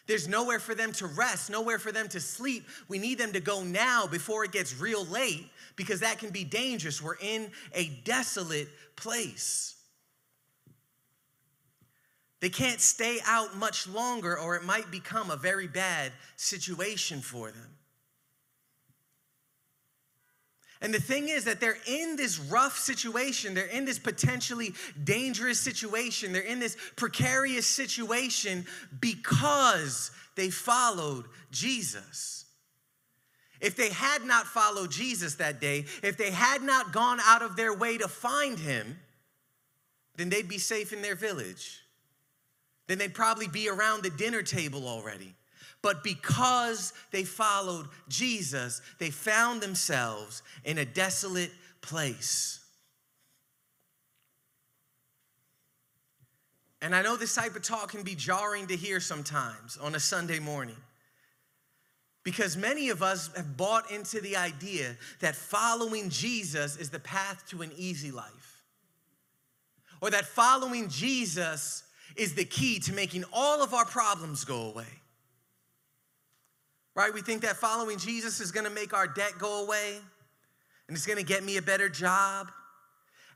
There's 0.05 0.27
nowhere 0.27 0.59
for 0.59 0.73
them 0.73 0.91
to 0.93 1.05
rest, 1.05 1.51
nowhere 1.51 1.77
for 1.77 1.91
them 1.91 2.07
to 2.09 2.19
sleep. 2.19 2.67
We 2.87 2.97
need 2.97 3.19
them 3.19 3.31
to 3.33 3.39
go 3.39 3.63
now 3.63 4.07
before 4.07 4.43
it 4.43 4.51
gets 4.51 4.77
real 4.79 5.05
late 5.05 5.47
because 5.75 5.99
that 5.99 6.17
can 6.17 6.31
be 6.31 6.43
dangerous. 6.43 7.01
We're 7.01 7.15
in 7.21 7.51
a 7.73 7.89
desolate 8.03 8.67
place. 8.95 9.75
They 12.39 12.49
can't 12.49 12.79
stay 12.79 13.19
out 13.25 13.57
much 13.57 13.87
longer, 13.87 14.37
or 14.37 14.55
it 14.55 14.63
might 14.63 14.91
become 14.91 15.29
a 15.29 15.35
very 15.35 15.67
bad 15.67 16.13
situation 16.37 17.19
for 17.19 17.51
them. 17.51 17.77
And 20.81 20.93
the 20.93 21.01
thing 21.01 21.27
is 21.27 21.43
that 21.43 21.59
they're 21.59 21.77
in 21.87 22.15
this 22.15 22.39
rough 22.39 22.77
situation, 22.77 23.53
they're 23.53 23.65
in 23.65 23.83
this 23.83 23.99
potentially 23.99 24.73
dangerous 25.03 25.59
situation, 25.59 26.31
they're 26.31 26.41
in 26.41 26.59
this 26.59 26.77
precarious 26.95 27.67
situation 27.67 28.65
because 29.01 30.11
they 30.35 30.49
followed 30.49 31.25
Jesus. 31.51 32.45
If 33.59 33.75
they 33.75 33.89
had 33.89 34.23
not 34.23 34.47
followed 34.47 34.89
Jesus 34.89 35.35
that 35.35 35.59
day, 35.59 35.85
if 36.01 36.15
they 36.15 36.31
had 36.31 36.61
not 36.61 36.93
gone 36.93 37.19
out 37.25 37.41
of 37.41 37.57
their 37.57 37.73
way 37.73 37.97
to 37.97 38.07
find 38.07 38.57
him, 38.57 38.97
then 40.15 40.29
they'd 40.29 40.47
be 40.47 40.57
safe 40.57 40.93
in 40.93 41.01
their 41.01 41.15
village. 41.15 41.81
Then 42.89 42.97
they'd 42.97 43.13
probably 43.13 43.47
be 43.47 43.69
around 43.69 44.01
the 44.01 44.09
dinner 44.09 44.41
table 44.41 44.87
already. 44.87 45.35
But 45.83 46.03
because 46.03 46.91
they 47.11 47.23
followed 47.23 47.85
Jesus, 48.07 48.81
they 48.97 49.11
found 49.11 49.61
themselves 49.61 50.41
in 50.65 50.79
a 50.79 50.85
desolate 50.85 51.51
place. 51.81 52.59
And 56.81 56.95
I 56.95 57.03
know 57.03 57.15
this 57.15 57.35
type 57.35 57.55
of 57.55 57.61
talk 57.61 57.91
can 57.91 58.01
be 58.01 58.15
jarring 58.15 58.65
to 58.67 58.75
hear 58.75 58.99
sometimes 58.99 59.77
on 59.77 59.93
a 59.93 59.99
Sunday 59.99 60.39
morning. 60.39 60.77
Because 62.23 62.57
many 62.57 62.89
of 62.89 63.03
us 63.03 63.29
have 63.37 63.55
bought 63.55 63.91
into 63.91 64.19
the 64.19 64.35
idea 64.35 64.95
that 65.19 65.35
following 65.35 66.09
Jesus 66.09 66.75
is 66.75 66.89
the 66.89 66.99
path 66.99 67.47
to 67.49 67.61
an 67.61 67.71
easy 67.77 68.09
life. 68.09 68.63
Or 70.01 70.09
that 70.09 70.25
following 70.25 70.89
Jesus 70.89 71.83
is 72.19 72.35
the 72.35 72.45
key 72.45 72.79
to 72.79 72.93
making 72.93 73.23
all 73.33 73.63
of 73.63 73.73
our 73.73 73.85
problems 73.85 74.43
go 74.43 74.69
away 74.69 74.99
right? 76.99 77.13
We 77.13 77.21
think 77.21 77.43
that 77.43 77.55
following 77.55 77.97
Jesus 77.97 78.41
is 78.41 78.51
gonna 78.51 78.69
make 78.69 78.93
our 78.93 79.07
debt 79.07 79.31
go 79.39 79.63
away 79.63 79.95
and 80.87 80.97
it's 80.97 81.05
gonna 81.05 81.23
get 81.23 81.45
me 81.45 81.55
a 81.55 81.61
better 81.61 81.87
job 81.87 82.51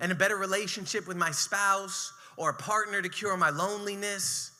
and 0.02 0.12
a 0.12 0.16
better 0.16 0.36
relationship 0.36 1.08
with 1.08 1.16
my 1.16 1.32
spouse 1.32 2.12
or 2.36 2.50
a 2.50 2.54
partner 2.54 3.02
to 3.02 3.08
cure 3.08 3.38
my 3.38 3.52
loneliness. 3.52 4.52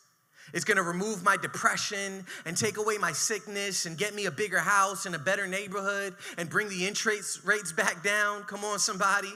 It's 0.54 0.64
gonna 0.64 0.84
remove 0.84 1.22
my 1.22 1.36
depression 1.36 2.26
and 2.46 2.56
take 2.56 2.78
away 2.78 2.98
my 2.98 3.12
sickness 3.12 3.86
and 3.86 3.98
get 3.98 4.16
me 4.16 4.26
a 4.26 4.32
bigger 4.32 4.60
house 4.60 5.06
and 5.06 5.16
a 5.16 5.20
better 5.20 5.48
neighborhood 5.48 6.16
and 6.38 6.50
bring 6.50 6.70
the 6.70 6.88
interest 6.88 7.44
rates 7.44 7.74
back 7.74 8.04
down. 8.04 8.44
Come 8.44 8.64
on, 8.64 8.80
somebody. 8.80 9.34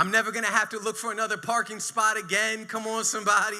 I'm 0.00 0.10
never 0.10 0.32
gonna 0.32 0.46
have 0.46 0.70
to 0.70 0.78
look 0.78 0.96
for 0.96 1.12
another 1.12 1.36
parking 1.36 1.78
spot 1.78 2.16
again. 2.16 2.64
Come 2.64 2.86
on, 2.86 3.04
somebody. 3.04 3.58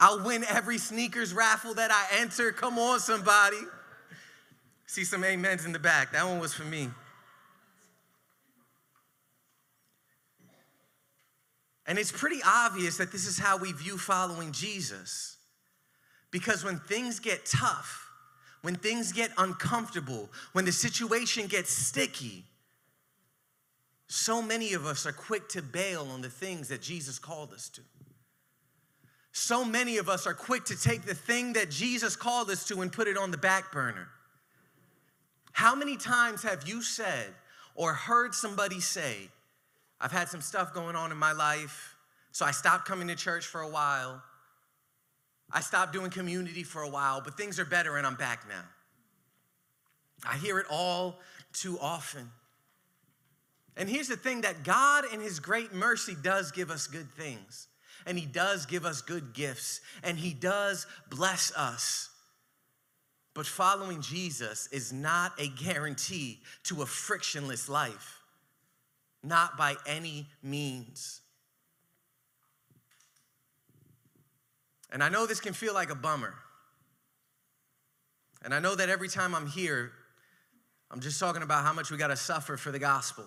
I'll 0.00 0.24
win 0.24 0.42
every 0.48 0.78
sneakers 0.78 1.32
raffle 1.32 1.74
that 1.74 1.92
I 1.92 2.20
enter. 2.20 2.50
Come 2.50 2.76
on, 2.76 2.98
somebody. 2.98 3.60
See 4.86 5.04
some 5.04 5.22
amens 5.22 5.64
in 5.64 5.70
the 5.70 5.78
back. 5.78 6.10
That 6.10 6.26
one 6.26 6.40
was 6.40 6.52
for 6.52 6.64
me. 6.64 6.90
And 11.86 11.96
it's 11.96 12.10
pretty 12.10 12.40
obvious 12.44 12.96
that 12.96 13.12
this 13.12 13.28
is 13.28 13.38
how 13.38 13.58
we 13.58 13.70
view 13.70 13.96
following 13.96 14.50
Jesus. 14.50 15.36
Because 16.32 16.64
when 16.64 16.80
things 16.80 17.20
get 17.20 17.46
tough, 17.46 18.10
when 18.62 18.74
things 18.74 19.12
get 19.12 19.30
uncomfortable, 19.38 20.30
when 20.50 20.64
the 20.64 20.72
situation 20.72 21.46
gets 21.46 21.70
sticky, 21.70 22.44
so 24.14 24.42
many 24.42 24.74
of 24.74 24.84
us 24.84 25.06
are 25.06 25.12
quick 25.12 25.48
to 25.48 25.62
bail 25.62 26.06
on 26.12 26.20
the 26.20 26.28
things 26.28 26.68
that 26.68 26.82
Jesus 26.82 27.18
called 27.18 27.50
us 27.54 27.70
to. 27.70 27.80
So 29.32 29.64
many 29.64 29.96
of 29.96 30.10
us 30.10 30.26
are 30.26 30.34
quick 30.34 30.66
to 30.66 30.78
take 30.78 31.06
the 31.06 31.14
thing 31.14 31.54
that 31.54 31.70
Jesus 31.70 32.14
called 32.14 32.50
us 32.50 32.68
to 32.68 32.82
and 32.82 32.92
put 32.92 33.08
it 33.08 33.16
on 33.16 33.30
the 33.30 33.38
back 33.38 33.72
burner. 33.72 34.08
How 35.52 35.74
many 35.74 35.96
times 35.96 36.42
have 36.42 36.68
you 36.68 36.82
said 36.82 37.32
or 37.74 37.94
heard 37.94 38.34
somebody 38.34 38.80
say, 38.80 39.30
I've 39.98 40.12
had 40.12 40.28
some 40.28 40.42
stuff 40.42 40.74
going 40.74 40.94
on 40.94 41.10
in 41.10 41.16
my 41.16 41.32
life, 41.32 41.96
so 42.32 42.44
I 42.44 42.50
stopped 42.50 42.84
coming 42.84 43.08
to 43.08 43.16
church 43.16 43.46
for 43.46 43.62
a 43.62 43.68
while. 43.68 44.22
I 45.50 45.60
stopped 45.60 45.94
doing 45.94 46.10
community 46.10 46.64
for 46.64 46.82
a 46.82 46.88
while, 46.90 47.22
but 47.22 47.38
things 47.38 47.58
are 47.58 47.64
better 47.64 47.96
and 47.96 48.06
I'm 48.06 48.16
back 48.16 48.46
now. 48.46 48.64
I 50.30 50.36
hear 50.36 50.58
it 50.58 50.66
all 50.68 51.18
too 51.54 51.78
often. 51.80 52.30
And 53.76 53.88
here's 53.88 54.08
the 54.08 54.16
thing 54.16 54.42
that 54.42 54.64
God, 54.64 55.04
in 55.12 55.20
His 55.20 55.40
great 55.40 55.72
mercy, 55.72 56.14
does 56.22 56.52
give 56.52 56.70
us 56.70 56.86
good 56.86 57.10
things 57.12 57.68
and 58.06 58.18
He 58.18 58.26
does 58.26 58.66
give 58.66 58.84
us 58.84 59.02
good 59.02 59.32
gifts, 59.32 59.80
and 60.02 60.18
He 60.18 60.32
does 60.32 60.86
bless 61.10 61.52
us. 61.56 62.10
But 63.34 63.46
following 63.46 64.02
Jesus 64.02 64.68
is 64.72 64.92
not 64.92 65.32
a 65.40 65.48
guarantee 65.48 66.40
to 66.64 66.82
a 66.82 66.86
frictionless 66.86 67.68
life, 67.68 68.20
not 69.22 69.56
by 69.56 69.76
any 69.86 70.26
means. 70.42 71.20
And 74.90 75.02
I 75.02 75.08
know 75.08 75.26
this 75.26 75.40
can 75.40 75.54
feel 75.54 75.72
like 75.72 75.88
a 75.88 75.94
bummer. 75.94 76.34
And 78.44 78.52
I 78.52 78.58
know 78.58 78.74
that 78.74 78.90
every 78.90 79.08
time 79.08 79.34
I'm 79.34 79.46
here, 79.46 79.92
I'm 80.90 81.00
just 81.00 81.18
talking 81.18 81.42
about 81.42 81.64
how 81.64 81.72
much 81.72 81.90
we 81.90 81.96
got 81.96 82.08
to 82.08 82.16
suffer 82.16 82.58
for 82.58 82.70
the 82.70 82.78
gospel. 82.78 83.24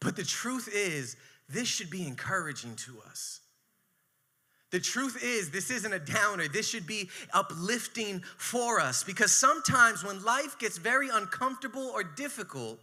But 0.00 0.16
the 0.16 0.24
truth 0.24 0.68
is, 0.72 1.16
this 1.48 1.68
should 1.68 1.90
be 1.90 2.06
encouraging 2.06 2.76
to 2.76 2.98
us. 3.08 3.40
The 4.70 4.80
truth 4.80 5.18
is, 5.22 5.50
this 5.50 5.70
isn't 5.70 5.92
a 5.92 5.98
downer. 5.98 6.46
This 6.46 6.68
should 6.68 6.86
be 6.86 7.08
uplifting 7.32 8.22
for 8.36 8.80
us 8.80 9.02
because 9.02 9.32
sometimes 9.32 10.04
when 10.04 10.22
life 10.24 10.58
gets 10.58 10.76
very 10.76 11.08
uncomfortable 11.08 11.90
or 11.94 12.04
difficult, 12.04 12.78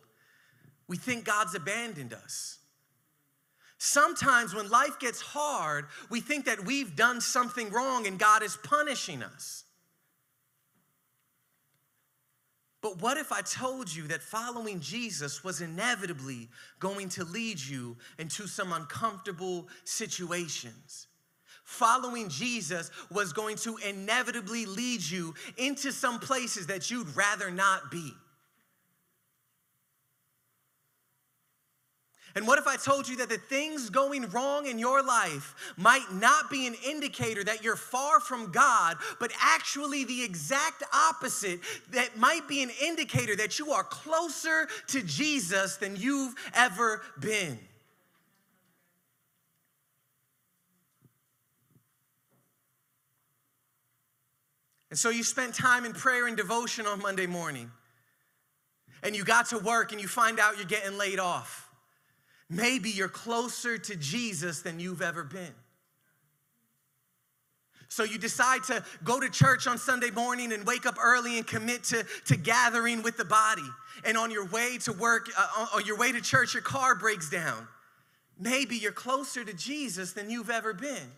we 0.88 0.98
think 0.98 1.26
God's 1.26 1.54
abandoned 1.54 2.14
us. 2.14 2.58
Sometimes 3.78 4.56
when 4.56 4.70
life 4.70 4.98
gets 5.00 5.22
hard, 5.22 5.86
we 6.10 6.22
think 6.22 6.46
that 6.46 6.66
we've 6.66 6.96
done 6.96 7.22
something 7.22 7.70
wrong 7.70 8.08
and 8.08 8.18
God 8.18 8.42
is 8.42 8.58
punishing 8.64 9.22
us. 9.22 9.65
But 12.86 13.02
what 13.02 13.18
if 13.18 13.32
I 13.32 13.42
told 13.42 13.92
you 13.92 14.04
that 14.10 14.22
following 14.22 14.80
Jesus 14.80 15.44
was 15.44 15.60
inevitably 15.60 16.50
going 16.80 17.10
to 17.10 17.24
lead 17.24 17.60
you 17.60 17.98
into 18.20 18.46
some 18.46 18.72
uncomfortable 18.74 19.68
situations? 19.86 21.08
Following 21.64 22.30
Jesus 22.30 22.92
was 23.10 23.34
going 23.34 23.56
to 23.56 23.78
inevitably 23.78 24.68
lead 24.68 25.02
you 25.02 25.34
into 25.58 25.92
some 25.92 26.20
places 26.20 26.68
that 26.68 26.92
you'd 26.92 27.08
rather 27.16 27.50
not 27.50 27.90
be. 27.90 28.14
And 32.36 32.46
what 32.46 32.60
if 32.60 32.68
I 32.68 32.76
told 32.76 33.08
you 33.08 33.16
that 33.18 33.30
the 33.30 33.38
things 33.38 33.90
going 33.90 34.30
wrong 34.30 34.68
in 34.68 34.78
your 34.78 35.02
life 35.02 35.56
might 35.78 36.12
not 36.12 36.50
be 36.52 36.68
an 36.68 36.76
indicator 36.86 37.46
that 37.46 37.64
you're 37.64 37.78
far 37.78 38.20
from 38.20 38.52
God, 38.52 38.98
but 39.22 39.32
actually 39.42 40.04
the 40.04 40.22
exact 40.22 40.84
opposite, 40.94 41.62
that 41.92 42.18
might 42.18 42.46
be 42.46 42.62
an 42.62 42.72
indicator 42.84 43.38
that 43.38 43.58
you 43.58 43.72
are 43.72 43.86
closer 43.86 44.68
to 44.88 45.02
Jesus 45.02 45.78
than 45.78 45.96
you've 45.96 46.36
ever 46.54 47.04
been? 47.22 47.58
And 54.90 55.00
so 55.00 55.10
you 55.10 55.24
spent 55.24 55.54
time 55.56 55.86
in 55.86 55.94
prayer 55.94 56.28
and 56.28 56.36
devotion 56.36 56.86
on 56.86 57.02
Monday 57.02 57.28
morning. 57.28 57.72
and 59.06 59.16
you 59.16 59.24
got 59.24 59.48
to 59.50 59.60
work 59.60 59.92
and 59.92 60.02
you 60.02 60.08
find 60.08 60.40
out 60.40 60.58
you're 60.58 60.66
getting 60.66 60.98
laid 60.98 61.20
off. 61.20 61.65
Maybe 62.50 62.90
you're 62.90 63.08
closer 63.08 63.78
to 63.78 63.96
Jesus 63.96 64.62
than 64.62 64.80
you've 64.80 65.02
ever 65.02 65.24
been. 65.24 65.54
So 67.88 68.04
you 68.04 68.18
decide 68.18 68.64
to 68.66 68.84
go 69.04 69.20
to 69.20 69.30
church 69.30 69.68
on 69.68 69.78
Sunday 69.78 70.12
morning 70.12 70.52
and 70.52 70.66
wake 70.66 70.86
up 70.86 70.98
early 71.02 71.38
and 71.38 71.48
commit 71.48 71.86
to, 71.86 72.06
to 72.26 72.36
gathering 72.36 73.04
with 73.04 73.18
the 73.18 73.26
body. 73.26 73.68
And 74.04 74.18
on 74.18 74.32
your 74.32 74.46
way 74.46 74.78
to 74.80 74.92
work, 74.92 75.30
uh, 75.38 75.68
on 75.76 75.86
your 75.86 75.98
way 75.98 76.12
to 76.12 76.20
church, 76.20 76.54
your 76.54 76.64
car 76.64 76.96
breaks 76.96 77.30
down. 77.30 77.68
Maybe 78.38 78.76
you're 78.76 78.92
closer 78.92 79.46
to 79.46 79.54
Jesus 79.54 80.12
than 80.12 80.30
you've 80.30 80.50
ever 80.50 80.74
been. 80.74 81.12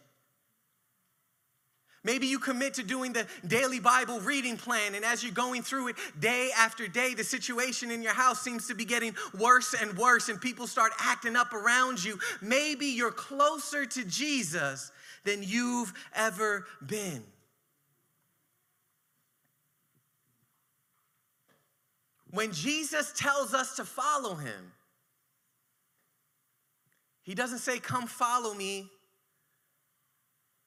Maybe 2.04 2.27
you 2.27 2.39
commit 2.39 2.75
to 2.75 2.84
doing 2.84 3.13
the 3.13 3.27
daily 3.46 3.80
Bible 3.80 4.20
reading 4.20 4.56
plan, 4.56 4.96
and 4.96 5.04
as 5.04 5.24
you're 5.24 5.34
going 5.34 5.62
through 5.63 5.89
it 5.89 5.96
day 6.20 6.51
after 6.58 6.88
day, 6.88 7.13
the 7.13 7.24
situation 7.24 7.92
in 7.92 8.01
your 8.01 8.13
house 8.13 8.42
seems 8.42 8.68
to 8.68 8.75
be 8.75 8.86
getting 8.86 9.16
worse 9.38 9.74
and 9.74 9.98
worse, 9.98 10.30
and 10.30 10.39
people 10.39 10.68
start 10.68 10.94
acting 11.00 11.36
up 11.36 11.54
around 11.54 12.04
you. 12.04 12.18
Maybe 12.42 12.86
you're 12.88 13.12
closer 13.12 13.86
to 13.86 14.06
Jesus 14.06 14.92
than 15.24 15.44
you've 15.44 15.94
ever 16.16 16.66
been. 16.86 17.24
When 22.32 22.51
Jesus 22.51 23.13
tells 23.16 23.54
us 23.54 23.75
to 23.77 23.86
follow 23.86 24.36
him, 24.36 24.74
he 27.24 27.36
doesn't 27.36 27.60
say, 27.60 27.80
Come 27.80 28.08
follow 28.08 28.54
me 28.54 28.89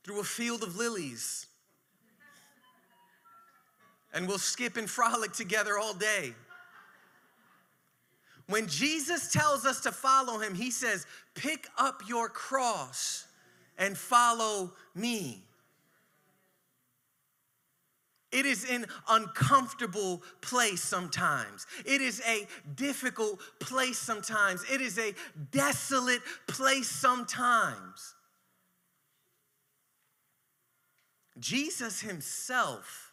through 0.05 0.21
a 0.21 0.25
field 0.25 0.63
of 0.63 0.77
lilies. 0.77 1.47
And 4.13 4.27
we'll 4.27 4.39
skip 4.39 4.77
and 4.77 4.91
frolic 4.91 5.33
together 5.33 5.79
all 5.79 5.95
day. 5.95 6.35
When 8.49 8.67
Jesus 8.67 9.33
tells 9.33 9.65
us 9.65 9.81
to 9.83 9.93
follow 9.93 10.39
him, 10.41 10.55
he 10.55 10.73
says, 10.73 11.07
Pick 11.35 11.69
up 11.79 12.03
your 12.09 12.29
cross 12.29 13.27
and 13.79 13.97
follow 13.97 14.73
me. 14.95 15.45
It 18.33 18.47
is 18.47 18.69
an 18.71 18.87
uncomfortable 19.09 20.23
place 20.41 20.83
sometimes. 20.83 21.67
It 21.85 22.01
is 22.01 22.23
a 22.27 22.47
difficult 22.77 23.41
place 23.59 23.99
sometimes. 23.99 24.65
It 24.71 24.81
is 24.81 24.99
a 24.99 25.15
desolate 25.51 26.23
place 26.47 26.89
sometimes. 26.89 28.15
Jesus 31.39 32.01
himself, 32.01 33.13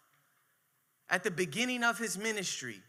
at 1.10 1.24
the 1.24 1.32
beginning 1.32 1.84
of 1.84 1.98
his 1.98 2.18
ministry, 2.18 2.82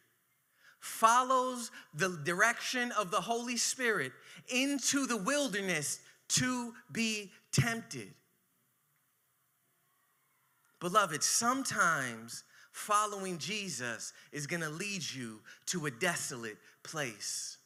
follows 0.81 1.71
the 1.95 2.19
direction 2.25 2.93
of 2.93 3.11
the 3.11 3.21
Holy 3.21 3.57
Spirit 3.57 4.13
into 4.49 5.07
the 5.07 5.17
wilderness 5.17 6.01
to 6.29 6.73
be 6.93 7.31
tempted. 7.53 8.09
Beloved, 10.81 11.23
sometimes 11.23 12.45
following 12.71 13.39
Jesus 13.39 14.13
is 14.33 14.47
going 14.47 14.63
to 14.63 14.69
lead 14.69 15.03
you 15.03 15.41
to 15.67 15.87
a 15.87 15.91
desolate 15.91 16.59
place. 16.83 17.59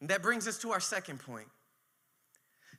And 0.00 0.10
that 0.10 0.22
brings 0.22 0.46
us 0.48 0.58
to 0.58 0.70
our 0.70 0.80
second 0.80 1.18
point 1.20 1.48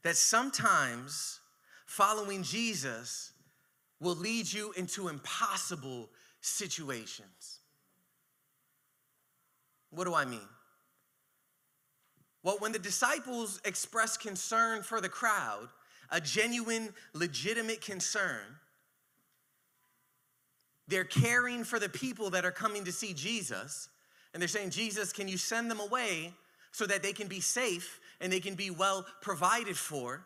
that 0.04 0.16
sometimes 0.16 1.40
following 1.86 2.44
Jesus 2.44 3.34
will 4.00 4.16
lead 4.16 4.52
you 4.52 4.72
into 4.78 5.08
impossible 5.08 6.10
situations. 6.42 7.60
What 9.92 10.06
do 10.06 10.14
I 10.14 10.26
mean? 10.26 10.48
Well, 12.44 12.58
when 12.60 12.72
the 12.72 12.80
disciples 12.80 13.60
express 13.66 14.16
concern 14.16 14.84
for 14.84 15.02
the 15.02 15.10
crowd, 15.10 15.68
a 16.10 16.22
genuine, 16.22 16.94
legitimate 17.14 17.82
concern, 17.82 18.42
they're 20.88 21.04
caring 21.04 21.64
for 21.64 21.80
the 21.80 21.90
people 21.90 22.32
that 22.32 22.46
are 22.46 22.52
coming 22.52 22.86
to 22.86 22.92
see 22.92 23.14
Jesus. 23.14 23.90
And 24.34 24.42
they're 24.42 24.48
saying, 24.48 24.72
Jesus, 24.72 25.12
can 25.12 25.28
you 25.28 25.38
send 25.38 25.70
them 25.70 25.80
away 25.80 26.34
so 26.72 26.86
that 26.86 27.04
they 27.04 27.14
can 27.14 27.28
be 27.28 27.40
safe 27.40 28.00
and 28.22 28.32
they 28.32 28.40
can 28.40 28.56
be 28.56 28.70
well 28.70 29.06
provided 29.22 29.78
for? 29.78 30.26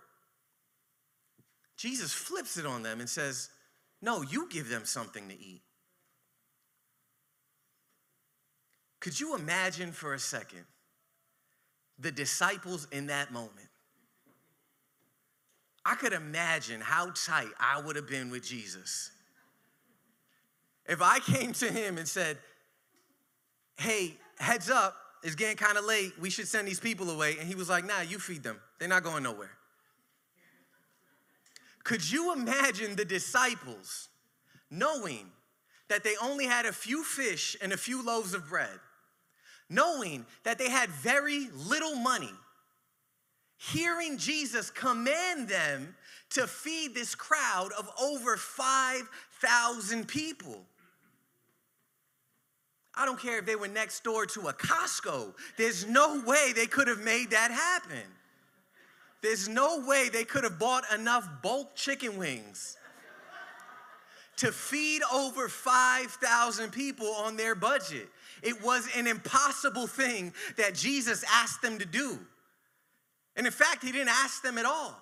Jesus 1.77 2.13
flips 2.13 2.57
it 2.57 2.65
on 2.65 2.83
them 2.83 2.99
and 2.99 3.09
says, 3.09 3.49
No, 4.01 4.21
you 4.21 4.47
give 4.49 4.69
them 4.69 4.85
something 4.85 5.27
to 5.29 5.35
eat. 5.35 5.61
Could 8.99 9.19
you 9.19 9.35
imagine 9.35 9.91
for 9.91 10.13
a 10.13 10.19
second 10.19 10.65
the 11.99 12.11
disciples 12.11 12.87
in 12.91 13.07
that 13.07 13.31
moment. 13.31 13.69
I 15.85 15.95
could 15.95 16.13
imagine 16.13 16.81
how 16.81 17.11
tight 17.11 17.51
I 17.59 17.81
would 17.81 17.95
have 17.95 18.07
been 18.07 18.29
with 18.29 18.45
Jesus. 18.45 19.11
If 20.85 21.01
I 21.01 21.19
came 21.19 21.53
to 21.53 21.71
him 21.71 21.97
and 21.97 22.07
said, 22.07 22.37
Hey, 23.77 24.13
heads 24.37 24.69
up, 24.69 24.95
it's 25.23 25.35
getting 25.35 25.57
kind 25.57 25.77
of 25.77 25.85
late. 25.85 26.13
We 26.19 26.29
should 26.29 26.47
send 26.47 26.67
these 26.67 26.79
people 26.79 27.09
away. 27.09 27.37
And 27.39 27.47
he 27.47 27.55
was 27.55 27.69
like, 27.69 27.85
Nah, 27.85 28.01
you 28.01 28.19
feed 28.19 28.43
them. 28.43 28.59
They're 28.79 28.89
not 28.89 29.03
going 29.03 29.23
nowhere. 29.23 29.51
Could 31.83 32.09
you 32.09 32.33
imagine 32.33 32.95
the 32.95 33.05
disciples 33.05 34.09
knowing 34.69 35.31
that 35.89 36.03
they 36.03 36.15
only 36.21 36.45
had 36.45 36.65
a 36.65 36.71
few 36.71 37.03
fish 37.03 37.57
and 37.61 37.73
a 37.73 37.77
few 37.77 38.03
loaves 38.05 38.33
of 38.33 38.47
bread? 38.49 38.79
knowing 39.73 40.25
that 40.43 40.57
they 40.57 40.69
had 40.69 40.89
very 40.89 41.49
little 41.67 41.95
money, 41.95 42.33
hearing 43.57 44.17
Jesus 44.17 44.69
command 44.69 45.49
them 45.49 45.95
to 46.31 46.47
feed 46.47 46.93
this 46.93 47.15
crowd 47.15 47.71
of 47.77 47.89
over 48.01 48.37
5,000 48.37 50.07
people. 50.07 50.65
I 52.95 53.05
don't 53.05 53.19
care 53.19 53.39
if 53.39 53.45
they 53.45 53.55
were 53.55 53.67
next 53.67 54.03
door 54.03 54.25
to 54.27 54.47
a 54.47 54.53
Costco. 54.53 55.33
There's 55.57 55.87
no 55.87 56.21
way 56.25 56.53
they 56.55 56.67
could 56.67 56.87
have 56.87 57.01
made 57.01 57.31
that 57.31 57.51
happen. 57.51 58.03
There's 59.21 59.47
no 59.47 59.83
way 59.87 60.09
they 60.09 60.25
could 60.25 60.43
have 60.43 60.59
bought 60.59 60.83
enough 60.93 61.27
bulk 61.41 61.75
chicken 61.75 62.17
wings 62.17 62.77
to 64.37 64.51
feed 64.51 65.01
over 65.13 65.47
5,000 65.47 66.71
people 66.71 67.07
on 67.07 67.37
their 67.37 67.55
budget. 67.55 68.09
It 68.41 68.61
was 68.61 68.87
an 68.95 69.07
impossible 69.07 69.87
thing 69.87 70.33
that 70.57 70.75
Jesus 70.75 71.23
asked 71.31 71.61
them 71.61 71.79
to 71.79 71.85
do. 71.85 72.19
And 73.35 73.47
in 73.47 73.53
fact, 73.53 73.83
he 73.83 73.91
didn't 73.91 74.09
ask 74.09 74.43
them 74.43 74.57
at 74.57 74.65
all. 74.65 74.99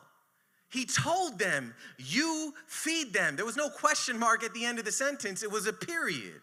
He 0.70 0.86
told 0.86 1.38
them, 1.38 1.74
You 1.98 2.54
feed 2.68 3.14
them. 3.14 3.36
There 3.36 3.46
was 3.46 3.58
no 3.58 3.70
question 3.70 4.18
mark 4.18 4.44
at 4.44 4.54
the 4.54 4.64
end 4.64 4.80
of 4.80 4.86
the 4.86 4.92
sentence, 4.92 5.44
it 5.44 5.52
was 5.52 5.68
a 5.68 5.74
period. 5.74 6.42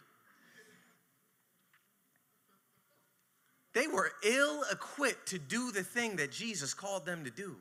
They 3.74 3.86
were 3.86 4.12
ill 4.24 4.64
equipped 4.70 5.28
to 5.28 5.38
do 5.38 5.70
the 5.70 5.82
thing 5.82 6.16
that 6.16 6.32
Jesus 6.32 6.74
called 6.74 7.04
them 7.06 7.24
to 7.24 7.30
do. 7.30 7.56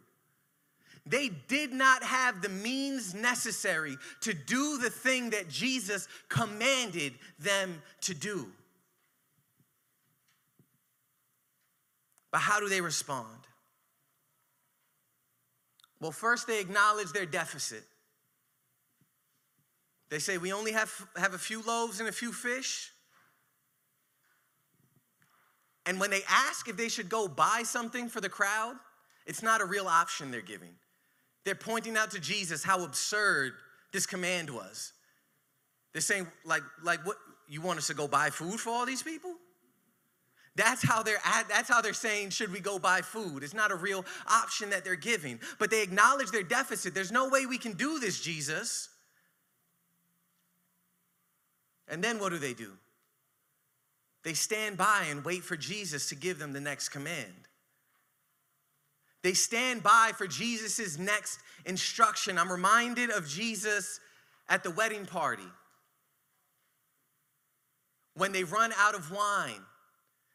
They 1.06 1.30
did 1.48 1.72
not 1.72 2.04
have 2.04 2.41
the 2.41 2.50
means 2.50 3.13
necessary 3.13 3.98
to 4.22 4.34
do 4.34 4.78
the 4.78 4.89
thing 4.89 5.30
that 5.30 5.48
Jesus 5.48 6.08
commanded 6.28 7.13
them 7.39 7.82
to 8.02 8.13
do. 8.13 8.48
But 12.32 12.39
how 12.39 12.60
do 12.60 12.67
they 12.67 12.82
respond? 12.82 13.38
Well, 16.02 16.12
first 16.12 16.46
they 16.46 16.60
acknowledge 16.60 17.12
their 17.13 17.26
deficit. 17.26 17.84
They 20.10 20.20
say, 20.20 20.38
We 20.38 20.54
only 20.54 20.74
have, 20.74 20.91
have 21.15 21.34
a 21.34 21.39
few 21.39 21.62
loaves 21.62 22.00
and 22.00 22.08
a 22.08 22.13
few 22.13 22.32
fish. 22.32 22.91
And 25.88 26.00
when 26.00 26.12
they 26.12 26.21
ask 26.30 26.67
if 26.67 26.76
they 26.76 26.89
should 26.89 27.10
go 27.10 27.28
buy 27.28 27.63
something 27.63 28.10
for 28.10 28.19
the 28.19 28.30
crowd, 28.30 28.76
it's 29.26 29.41
not 29.41 29.62
a 29.62 29.65
real 29.65 29.88
option 29.88 30.30
they're 30.30 30.41
giving. 30.41 30.76
They're 31.45 31.56
pointing 31.56 31.95
out 31.95 32.12
to 32.12 32.19
Jesus 32.19 32.62
how 32.63 32.84
absurd 32.84 33.54
this 33.93 34.06
command 34.06 34.50
was. 34.50 34.91
They're 35.93 36.02
saying, 36.02 36.28
like, 36.45 36.62
like 36.84 37.06
what 37.06 37.15
you 37.47 37.62
want 37.62 37.80
us 37.80 37.88
to 37.88 37.93
go 37.93 38.06
buy 38.08 38.30
food 38.30 38.60
for 38.60 38.69
all 38.69 38.86
these 38.86 39.02
people? 39.02 39.34
That's 40.58 40.84
how 40.84 41.04
they're 41.04 41.21
at, 41.23 41.47
that's 41.47 41.69
how 41.69 41.82
they're 41.82 41.93
saying, 41.93 42.32
should 42.32 42.52
we 42.52 42.60
go 42.60 42.80
buy 42.80 43.02
food? 43.02 43.43
It's 43.43 43.54
not 43.54 43.71
a 43.71 43.76
real 43.76 44.04
option 44.28 44.71
that 44.71 44.84
they're 44.84 44.95
giving. 44.95 45.39
But 45.58 45.71
they 45.71 45.84
acknowledge 45.84 46.32
their 46.32 46.43
deficit. 46.43 46.93
There's 46.93 47.12
no 47.12 47.30
way 47.30 47.45
we 47.45 47.58
can 47.58 47.73
do 47.73 48.00
this, 48.00 48.19
Jesus. 48.19 48.89
And 51.88 52.04
then 52.04 52.19
what 52.19 52.30
do 52.30 52.39
they 52.39 52.54
do? 52.54 52.73
They 54.28 54.34
stand 54.34 54.76
by 54.76 55.06
and 55.10 55.24
wait 55.24 55.46
for 55.46 55.56
Jesus 55.56 56.10
to 56.10 56.16
give 56.16 56.38
them 56.38 56.52
the 56.52 56.60
next 56.60 56.90
command. 56.90 57.48
They 59.24 59.32
stand 59.32 59.84
by 59.84 60.12
for 60.18 60.28
Jesus' 60.28 61.00
next 61.00 61.40
instruction. 61.66 62.38
I'm 62.38 62.52
reminded 62.52 63.10
of 63.10 63.26
Jesus 63.26 64.02
at 64.50 64.63
the 64.63 64.72
wedding 64.72 65.06
party. 65.06 65.48
when 68.16 68.34
they 68.34 68.44
run 68.44 68.74
out 68.78 68.96
of 68.96 69.12
wine 69.12 69.62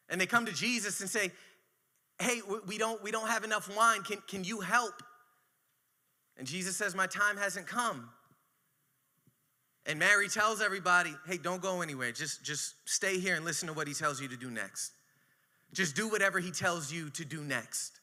and 0.08 0.18
they 0.18 0.24
come 0.24 0.46
to 0.46 0.54
Jesus 0.54 1.02
and 1.02 1.10
say, 1.10 1.30
Hey, 2.18 2.40
we 2.66 2.78
don't, 2.78 3.02
we 3.02 3.10
don't 3.10 3.28
have 3.28 3.44
enough 3.44 3.68
wine. 3.76 4.04
Can, 4.04 4.22
can 4.26 4.42
you 4.42 4.60
help? 4.60 5.02
And 6.38 6.46
Jesus 6.46 6.76
says, 6.76 6.94
My 6.94 7.06
time 7.06 7.36
hasn't 7.36 7.66
come. 7.66 8.08
And 9.86 9.98
Mary 9.98 10.28
tells 10.28 10.60
everybody, 10.60 11.14
Hey, 11.26 11.38
don't 11.38 11.62
go 11.62 11.80
anywhere. 11.80 12.12
Just, 12.12 12.44
just 12.44 12.74
stay 12.84 13.18
here 13.18 13.34
and 13.34 13.44
listen 13.44 13.68
to 13.68 13.74
what 13.74 13.88
he 13.88 13.94
tells 13.94 14.20
you 14.20 14.28
to 14.28 14.36
do 14.36 14.50
next. 14.50 14.92
Just 15.72 15.96
do 15.96 16.08
whatever 16.08 16.38
he 16.38 16.50
tells 16.50 16.92
you 16.92 17.10
to 17.10 17.24
do 17.24 17.42
next 17.42 18.00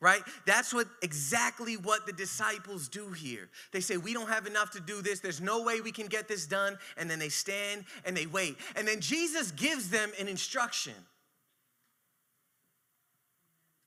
right? 0.00 0.22
That's 0.44 0.74
what 0.74 0.86
exactly 1.02 1.76
what 1.76 2.06
the 2.06 2.12
disciples 2.12 2.88
do 2.88 3.10
here. 3.12 3.48
They 3.72 3.80
say, 3.80 3.96
We 3.96 4.12
don't 4.12 4.28
have 4.28 4.46
enough 4.46 4.70
to 4.72 4.80
do 4.80 5.02
this. 5.02 5.20
There's 5.20 5.40
no 5.40 5.62
way 5.62 5.80
we 5.80 5.92
can 5.92 6.06
get 6.06 6.28
this 6.28 6.46
done. 6.46 6.78
And 6.96 7.10
then 7.10 7.18
they 7.18 7.28
stand 7.28 7.84
and 8.04 8.16
they 8.16 8.26
wait. 8.26 8.56
And 8.76 8.86
then 8.86 9.00
Jesus 9.00 9.50
gives 9.52 9.90
them 9.90 10.10
an 10.20 10.28
instruction. 10.28 10.94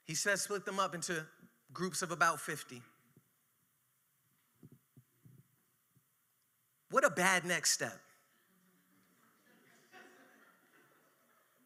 He 0.05 0.15
says, 0.15 0.41
Split 0.41 0.65
them 0.65 0.79
up 0.79 0.95
into 0.95 1.25
groups 1.71 2.01
of 2.01 2.11
about 2.11 2.39
50. 2.39 2.81
What 6.91 7.06
a 7.06 7.10
bad 7.10 7.45
next 7.45 7.71
step. 7.71 7.99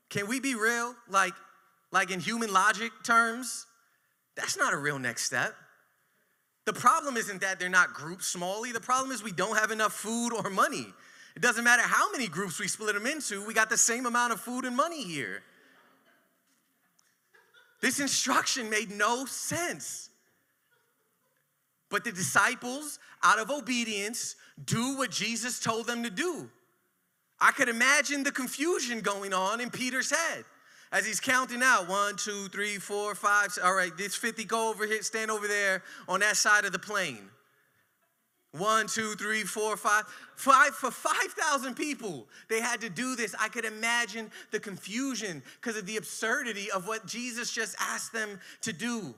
Can 0.09 0.27
we 0.27 0.39
be 0.39 0.53
real? 0.53 0.93
Like, 1.09 1.33
like 1.91 2.11
in 2.11 2.19
human 2.19 2.51
logic 2.53 2.91
terms, 3.03 3.65
that's 4.35 4.57
not 4.57 4.73
a 4.73 4.77
real 4.77 4.99
next 4.99 5.23
step. 5.23 5.55
The 6.65 6.73
problem 6.73 7.17
isn't 7.17 7.41
that 7.41 7.59
they're 7.59 7.69
not 7.69 7.93
grouped 7.93 8.21
smally. 8.21 8.71
The 8.71 8.79
problem 8.79 9.11
is 9.11 9.23
we 9.23 9.31
don't 9.31 9.57
have 9.57 9.71
enough 9.71 9.93
food 9.93 10.31
or 10.33 10.49
money. 10.49 10.87
It 11.35 11.41
doesn't 11.41 11.63
matter 11.63 11.81
how 11.81 12.11
many 12.11 12.27
groups 12.27 12.59
we 12.59 12.67
split 12.67 12.93
them 12.93 13.07
into, 13.07 13.45
we 13.45 13.53
got 13.53 13.69
the 13.69 13.77
same 13.77 14.05
amount 14.05 14.33
of 14.33 14.39
food 14.39 14.65
and 14.65 14.75
money 14.75 15.03
here. 15.03 15.41
This 17.81 17.99
instruction 17.99 18.69
made 18.69 18.91
no 18.91 19.25
sense. 19.25 20.09
But 21.93 22.03
the 22.03 22.11
disciples, 22.11 22.97
out 23.21 23.37
of 23.37 23.51
obedience, 23.51 24.35
do 24.65 24.97
what 24.97 25.11
Jesus 25.11 25.59
told 25.59 25.85
them 25.85 26.01
to 26.01 26.09
do. 26.09 26.49
I 27.39 27.51
could 27.51 27.69
imagine 27.69 28.23
the 28.23 28.31
confusion 28.31 29.01
going 29.01 29.31
on 29.31 29.61
in 29.61 29.69
Peter's 29.69 30.09
head 30.09 30.43
as 30.91 31.05
he's 31.05 31.19
counting 31.19 31.61
out 31.61 31.87
one, 31.87 32.15
two, 32.15 32.47
three, 32.47 32.77
four, 32.77 33.13
five. 33.13 33.55
All 33.63 33.75
right, 33.75 33.95
this 33.95 34.15
50, 34.15 34.43
go 34.45 34.71
over 34.71 34.87
here, 34.87 35.03
stand 35.03 35.29
over 35.29 35.47
there 35.47 35.83
on 36.09 36.21
that 36.21 36.35
side 36.35 36.65
of 36.65 36.71
the 36.71 36.79
plain. 36.79 37.29
One, 38.53 38.87
two, 38.87 39.13
three, 39.13 39.43
four, 39.43 39.77
five. 39.77 40.05
Five 40.35 40.73
for 40.73 40.89
5,000 40.89 41.75
people. 41.75 42.27
They 42.49 42.59
had 42.59 42.81
to 42.81 42.89
do 42.89 43.15
this. 43.15 43.35
I 43.39 43.49
could 43.49 43.65
imagine 43.65 44.31
the 44.49 44.59
confusion 44.59 45.43
because 45.61 45.77
of 45.77 45.85
the 45.85 45.97
absurdity 45.97 46.71
of 46.71 46.87
what 46.87 47.05
Jesus 47.05 47.51
just 47.51 47.75
asked 47.79 48.13
them 48.13 48.39
to 48.61 48.73
do. 48.73 49.13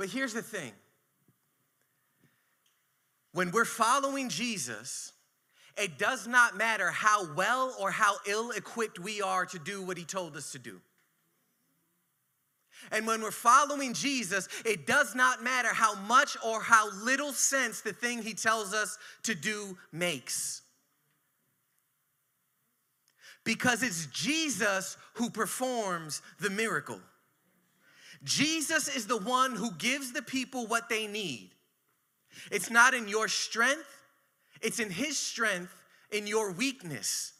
But 0.00 0.08
here's 0.08 0.32
the 0.32 0.40
thing 0.40 0.72
when 3.32 3.50
we're 3.50 3.66
following 3.66 4.30
Jesus, 4.30 5.12
it 5.76 5.98
does 5.98 6.26
not 6.26 6.56
matter 6.56 6.90
how 6.90 7.30
well 7.34 7.76
or 7.78 7.90
how 7.90 8.14
ill 8.26 8.50
equipped 8.52 8.98
we 8.98 9.20
are 9.20 9.44
to 9.44 9.58
do 9.58 9.82
what 9.82 9.98
he 9.98 10.04
told 10.04 10.38
us 10.38 10.52
to 10.52 10.58
do. 10.58 10.80
And 12.90 13.06
when 13.06 13.20
we're 13.20 13.30
following 13.30 13.92
Jesus, 13.92 14.48
it 14.64 14.86
does 14.86 15.14
not 15.14 15.44
matter 15.44 15.68
how 15.68 15.94
much 15.96 16.34
or 16.42 16.62
how 16.62 16.90
little 17.04 17.34
sense 17.34 17.82
the 17.82 17.92
thing 17.92 18.22
he 18.22 18.32
tells 18.32 18.72
us 18.72 18.96
to 19.24 19.34
do 19.34 19.76
makes. 19.92 20.62
Because 23.44 23.82
it's 23.82 24.06
Jesus 24.06 24.96
who 25.12 25.28
performs 25.28 26.22
the 26.38 26.48
miracle. 26.48 27.00
Jesus 28.22 28.88
is 28.88 29.06
the 29.06 29.16
one 29.16 29.56
who 29.56 29.72
gives 29.72 30.12
the 30.12 30.22
people 30.22 30.66
what 30.66 30.88
they 30.88 31.06
need. 31.06 31.50
It's 32.50 32.70
not 32.70 32.94
in 32.94 33.08
your 33.08 33.28
strength, 33.28 33.88
it's 34.60 34.78
in 34.78 34.90
His 34.90 35.18
strength, 35.18 35.74
in 36.12 36.26
your 36.26 36.52
weakness, 36.52 37.32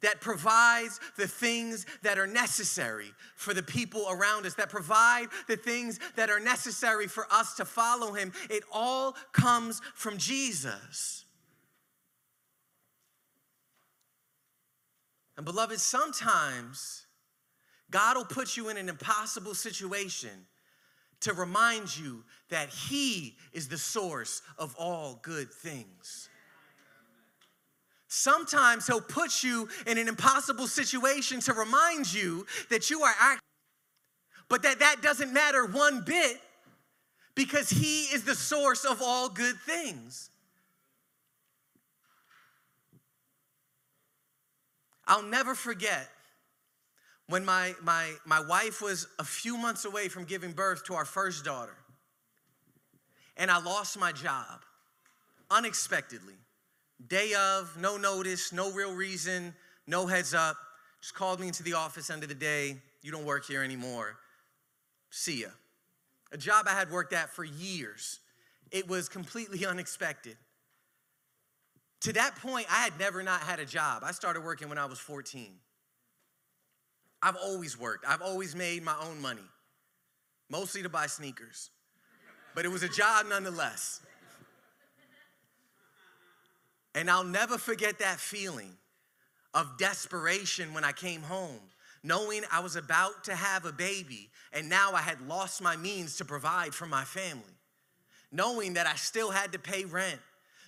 that 0.00 0.20
provides 0.20 0.98
the 1.18 1.26
things 1.26 1.84
that 2.02 2.18
are 2.18 2.26
necessary 2.26 3.12
for 3.36 3.52
the 3.52 3.62
people 3.62 4.06
around 4.08 4.46
us, 4.46 4.54
that 4.54 4.70
provide 4.70 5.26
the 5.46 5.56
things 5.56 6.00
that 6.16 6.30
are 6.30 6.40
necessary 6.40 7.06
for 7.06 7.26
us 7.30 7.54
to 7.54 7.64
follow 7.64 8.12
Him. 8.12 8.32
It 8.48 8.64
all 8.72 9.14
comes 9.32 9.80
from 9.94 10.16
Jesus. 10.16 11.24
And, 15.36 15.44
beloved, 15.44 15.80
sometimes 15.80 16.99
God 17.90 18.16
will 18.16 18.24
put 18.24 18.56
you 18.56 18.68
in 18.68 18.76
an 18.76 18.88
impossible 18.88 19.54
situation 19.54 20.30
to 21.20 21.32
remind 21.32 21.96
you 21.96 22.24
that 22.48 22.68
He 22.68 23.36
is 23.52 23.68
the 23.68 23.78
source 23.78 24.42
of 24.58 24.74
all 24.78 25.18
good 25.22 25.52
things. 25.52 26.28
Sometimes 28.08 28.86
He'll 28.86 29.00
put 29.00 29.42
you 29.42 29.68
in 29.86 29.98
an 29.98 30.08
impossible 30.08 30.66
situation 30.66 31.40
to 31.40 31.52
remind 31.52 32.12
you 32.12 32.46
that 32.70 32.90
you 32.90 33.02
are 33.02 33.14
act, 33.20 33.42
but 34.48 34.62
that 34.62 34.78
that 34.80 34.96
doesn't 35.02 35.32
matter 35.32 35.66
one 35.66 36.02
bit 36.04 36.40
because 37.34 37.70
He 37.70 38.04
is 38.04 38.24
the 38.24 38.34
source 38.34 38.84
of 38.84 39.02
all 39.02 39.28
good 39.28 39.56
things. 39.66 40.30
I'll 45.06 45.22
never 45.22 45.56
forget 45.56 46.08
when 47.30 47.44
my, 47.44 47.74
my, 47.82 48.12
my 48.26 48.40
wife 48.40 48.82
was 48.82 49.06
a 49.18 49.24
few 49.24 49.56
months 49.56 49.84
away 49.84 50.08
from 50.08 50.24
giving 50.24 50.52
birth 50.52 50.84
to 50.84 50.94
our 50.94 51.04
first 51.04 51.44
daughter, 51.44 51.76
and 53.36 53.50
I 53.50 53.60
lost 53.62 53.98
my 53.98 54.12
job 54.12 54.60
unexpectedly. 55.50 56.34
Day 57.06 57.32
of, 57.34 57.76
no 57.80 57.96
notice, 57.96 58.52
no 58.52 58.72
real 58.72 58.94
reason, 58.94 59.54
no 59.86 60.06
heads 60.06 60.34
up. 60.34 60.56
Just 61.00 61.14
called 61.14 61.40
me 61.40 61.46
into 61.46 61.62
the 61.62 61.74
office 61.74 62.10
end 62.10 62.22
of 62.22 62.28
the 62.28 62.34
day. 62.34 62.76
You 63.00 63.12
don't 63.12 63.24
work 63.24 63.46
here 63.46 63.62
anymore. 63.62 64.16
See 65.10 65.42
ya. 65.42 65.48
A 66.32 66.36
job 66.36 66.66
I 66.68 66.74
had 66.74 66.90
worked 66.90 67.12
at 67.12 67.30
for 67.30 67.44
years. 67.44 68.20
It 68.70 68.88
was 68.88 69.08
completely 69.08 69.64
unexpected. 69.66 70.36
To 72.02 72.12
that 72.14 72.36
point, 72.36 72.66
I 72.70 72.82
had 72.82 72.98
never 72.98 73.22
not 73.22 73.40
had 73.40 73.60
a 73.60 73.66
job. 73.66 74.02
I 74.04 74.12
started 74.12 74.42
working 74.42 74.68
when 74.68 74.78
I 74.78 74.86
was 74.86 74.98
14. 74.98 75.52
I've 77.22 77.36
always 77.36 77.78
worked. 77.78 78.04
I've 78.08 78.22
always 78.22 78.56
made 78.56 78.82
my 78.82 78.94
own 79.02 79.20
money, 79.20 79.48
mostly 80.48 80.82
to 80.82 80.88
buy 80.88 81.06
sneakers. 81.06 81.70
But 82.54 82.64
it 82.64 82.68
was 82.68 82.82
a 82.82 82.88
job 82.88 83.26
nonetheless. 83.28 84.00
And 86.94 87.10
I'll 87.10 87.24
never 87.24 87.58
forget 87.58 87.98
that 88.00 88.18
feeling 88.18 88.72
of 89.54 89.78
desperation 89.78 90.74
when 90.74 90.84
I 90.84 90.92
came 90.92 91.22
home, 91.22 91.60
knowing 92.02 92.42
I 92.50 92.60
was 92.60 92.76
about 92.76 93.24
to 93.24 93.34
have 93.34 93.64
a 93.64 93.72
baby 93.72 94.30
and 94.52 94.68
now 94.68 94.92
I 94.92 95.00
had 95.00 95.20
lost 95.28 95.62
my 95.62 95.76
means 95.76 96.16
to 96.16 96.24
provide 96.24 96.74
for 96.74 96.86
my 96.86 97.04
family, 97.04 97.42
knowing 98.32 98.74
that 98.74 98.86
I 98.86 98.96
still 98.96 99.30
had 99.30 99.52
to 99.52 99.58
pay 99.58 99.84
rent, 99.84 100.20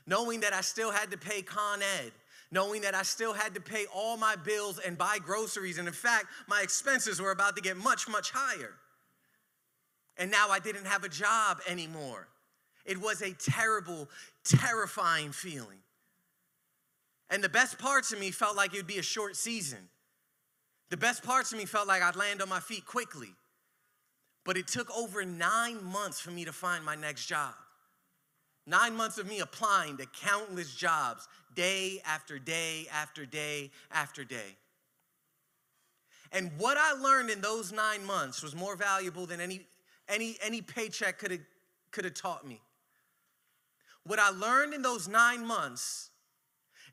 knowing 0.07 0.41
that 0.41 0.53
I 0.53 0.61
still 0.61 0.93
had 0.93 1.11
to 1.11 1.19
pay 1.19 1.43
Con 1.43 1.81
Ed, 2.01 2.12
knowing 2.53 2.83
that 2.83 2.95
I 2.95 3.03
still 3.03 3.33
had 3.33 3.55
to 3.55 3.61
pay 3.61 3.87
all 3.93 4.17
my 4.19 4.37
bills 4.37 4.79
and 4.79 4.97
buy 4.97 5.19
groceries. 5.19 5.79
And 5.79 5.88
in 5.88 5.95
fact, 5.95 6.27
my 6.47 6.61
expenses 6.61 7.21
were 7.21 7.33
about 7.33 7.57
to 7.57 7.62
get 7.62 7.79
much, 7.79 8.09
much 8.09 8.31
higher. 8.31 8.75
And 10.19 10.31
now 10.31 10.51
I 10.51 10.61
didn't 10.61 10.85
have 10.85 11.03
a 11.03 11.09
job 11.09 11.59
anymore. 11.67 12.29
It 12.85 13.01
was 13.01 13.23
a 13.23 13.33
terrible, 13.33 14.09
terrifying 14.45 15.33
feeling. 15.33 15.79
And 17.31 17.43
the 17.43 17.49
best 17.49 17.79
parts 17.79 18.12
of 18.12 18.21
me 18.21 18.31
felt 18.31 18.55
like 18.55 18.75
it 18.75 18.77
would 18.77 18.87
be 18.87 18.99
a 18.99 19.03
short 19.03 19.35
season. 19.37 19.88
The 20.91 20.99
best 20.99 21.23
parts 21.23 21.53
of 21.53 21.59
me 21.59 21.65
felt 21.65 21.88
like 21.88 22.03
I'd 22.03 22.17
land 22.17 22.43
on 22.43 22.51
my 22.51 22.61
feet 22.61 22.85
quickly. 22.85 23.31
But 24.45 24.59
it 24.59 24.67
took 24.67 24.95
over 24.95 25.25
nine 25.25 25.83
months 25.83 26.21
for 26.21 26.31
me 26.31 26.45
to 26.45 26.53
find 26.53 26.85
my 26.85 26.97
next 26.97 27.27
job. 27.27 27.55
Nine 28.67 28.95
months 28.95 29.17
of 29.17 29.27
me 29.27 29.41
applying 29.41 29.97
to 29.97 30.07
countless 30.21 30.75
jobs, 30.75 31.27
day 31.55 32.01
after 32.07 32.38
day 32.38 32.87
after 32.93 33.27
day 33.27 33.71
after 33.91 34.25
day. 34.25 34.57
And 36.33 36.51
what 36.57 36.79
I 36.79 36.93
learned 36.93 37.31
in 37.31 37.41
those 37.41 37.73
nine 37.73 38.05
months 38.05 38.43
was 38.43 38.55
more 38.55 38.75
valuable 38.75 39.27
than 39.27 39.41
any, 39.41 39.67
any, 40.09 40.38
any 40.43 40.62
paycheck 40.62 41.19
could 41.19 41.31
have, 41.31 41.41
could 41.91 42.05
have 42.05 42.15
taught 42.15 42.47
me. 42.47 42.61
What 44.05 44.19
I 44.19 44.31
learned 44.31 44.75
in 44.75 44.83
those 44.83 45.09
nine 45.09 45.47
months 45.47 46.11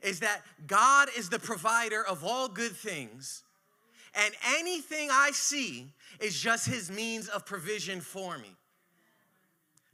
is 0.02 0.19
that 0.19 0.41
God 0.67 1.10
is 1.17 1.30
the 1.30 1.39
provider 1.39 2.06
of 2.06 2.24
all 2.24 2.48
good 2.48 2.74
things, 2.74 3.43
and 4.13 4.34
anything 4.56 5.10
I 5.12 5.32
see 5.32 5.88
is 6.19 6.39
just 6.39 6.67
his 6.67 6.91
means 6.91 7.28
of 7.28 7.45
provision 7.45 8.02
for 8.02 8.38
me. 8.38 8.56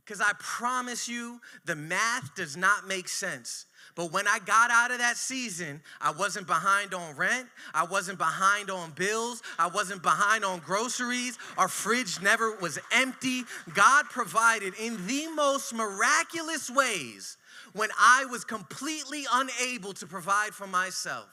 Because 0.04 0.22
I 0.22 0.34
promise 0.40 1.08
you, 1.08 1.42
the 1.66 1.76
math 1.76 2.36
does 2.36 2.56
not 2.56 2.88
make 2.88 3.08
sense. 3.08 3.66
But 3.96 4.12
when 4.12 4.28
I 4.28 4.40
got 4.40 4.72
out 4.72 4.92
of 4.92 4.98
that 4.98 5.16
season, 5.16 5.82
I 6.02 6.12
wasn't 6.12 6.48
behind 6.48 6.94
on 6.94 7.16
rent. 7.16 7.48
I 7.74 7.86
wasn't 7.86 8.18
behind 8.18 8.70
on 8.70 8.92
bills. 8.92 9.42
I 9.58 9.68
wasn't 9.68 10.04
behind 10.04 10.44
on 10.44 10.60
groceries. 10.60 11.40
Our 11.58 11.70
fridge 11.70 12.22
never 12.22 12.58
was 12.58 12.78
empty. 12.92 13.44
God 13.74 14.06
provided 14.10 14.74
in 14.76 15.08
the 15.08 15.28
most 15.34 15.74
miraculous 15.74 16.70
ways 16.70 17.38
when 17.72 17.90
I 17.98 18.26
was 18.26 18.44
completely 18.44 19.26
unable 19.32 19.94
to 19.94 20.06
provide 20.06 20.54
for 20.54 20.68
myself. 20.68 21.28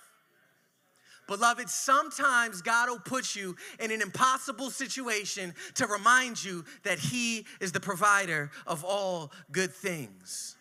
Beloved, 1.26 1.68
sometimes 1.68 2.62
God 2.62 2.90
will 2.90 2.98
put 2.98 3.34
you 3.34 3.56
in 3.80 3.90
an 3.90 4.02
impossible 4.02 4.70
situation 4.70 5.54
to 5.74 5.86
remind 5.86 6.44
you 6.44 6.64
that 6.84 6.98
He 6.98 7.46
is 7.60 7.72
the 7.72 7.80
provider 7.80 8.50
of 8.66 8.84
all 8.84 9.32
good 9.50 9.72
things. 9.72 10.56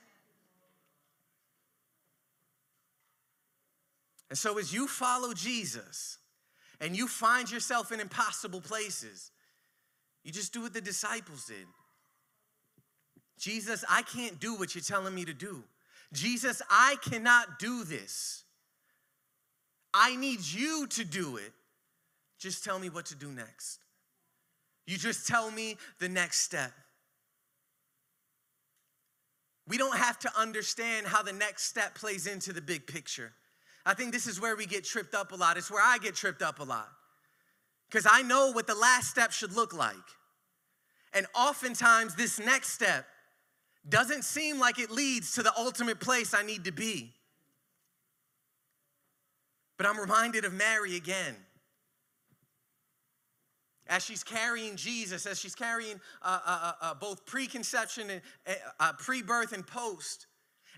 And 4.32 4.38
so, 4.38 4.58
as 4.58 4.74
you 4.74 4.88
follow 4.88 5.34
Jesus 5.34 6.18
and 6.80 6.96
you 6.96 7.10
find 7.10 7.52
yourself 7.52 7.92
in 7.92 8.00
impossible 8.00 8.62
places, 8.62 9.30
you 10.24 10.32
just 10.32 10.54
do 10.54 10.62
what 10.62 10.74
the 10.74 10.80
disciples 10.80 11.48
did. 11.48 11.68
Jesus, 13.38 13.84
I 13.90 14.04
can't 14.04 14.40
do 14.40 14.56
what 14.56 14.74
you're 14.74 14.86
telling 14.86 15.14
me 15.14 15.26
to 15.26 15.34
do. 15.34 15.66
Jesus, 16.14 16.62
I 16.70 16.96
cannot 17.02 17.60
do 17.60 17.84
this. 17.84 18.46
I 19.94 20.16
need 20.16 20.40
you 20.40 20.88
to 20.92 21.04
do 21.04 21.36
it. 21.36 21.52
Just 22.40 22.64
tell 22.64 22.80
me 22.80 22.90
what 22.90 23.08
to 23.08 23.16
do 23.16 23.28
next. 23.34 23.80
You 24.88 24.98
just 24.98 25.28
tell 25.28 25.52
me 25.52 25.76
the 26.00 26.08
next 26.08 26.40
step. 26.40 26.72
We 29.68 29.78
don't 29.78 29.98
have 29.98 30.20
to 30.20 30.32
understand 30.40 31.06
how 31.06 31.22
the 31.22 31.34
next 31.34 31.64
step 31.64 31.96
plays 31.96 32.28
into 32.28 32.54
the 32.54 32.62
big 32.62 32.88
picture. 32.88 33.34
I 33.86 33.94
think 33.94 34.12
this 34.12 34.28
is 34.28 34.40
where 34.40 34.56
we 34.56 34.66
get 34.66 34.84
tripped 34.84 35.16
up 35.16 35.32
a 35.32 35.36
lot. 35.36 35.58
It's 35.58 35.72
where 35.72 35.84
I 35.84 35.98
get 35.98 36.16
tripped 36.16 36.42
up 36.42 36.60
a 36.60 36.64
lot. 36.64 36.90
Because 37.90 38.08
I 38.10 38.22
know 38.22 38.52
what 38.52 38.68
the 38.68 38.76
last 38.76 39.10
step 39.10 39.32
should 39.32 39.54
look 39.54 39.74
like. 39.74 39.96
And 41.14 41.26
oftentimes, 41.36 42.16
this 42.16 42.40
next 42.40 42.70
step 42.70 43.06
doesn't 43.88 44.24
seem 44.24 44.60
like 44.60 44.80
it 44.80 44.92
leads 44.92 45.34
to 45.34 45.44
the 45.44 45.52
ultimate 45.58 46.00
place 46.00 46.34
I 46.34 46.44
need 46.44 46.66
to 46.66 46.72
be. 46.72 47.12
But 49.78 49.88
I'm 49.88 50.00
reminded 50.00 50.46
of 50.46 50.54
Mary 50.54 50.96
again. 50.96 51.36
As 53.88 54.06
she's 54.06 54.24
carrying 54.24 54.76
Jesus, 54.78 55.26
as 55.26 55.40
she's 55.40 55.56
carrying 55.56 56.00
uh, 56.22 56.40
uh, 56.46 56.60
uh, 56.62 56.74
uh 56.82 56.94
both 56.94 57.26
preconception 57.26 58.10
and 58.10 58.22
uh, 58.48 58.52
uh, 58.80 58.94
pre 58.94 59.22
birth 59.22 59.52
and 59.52 59.66
post, 59.66 60.28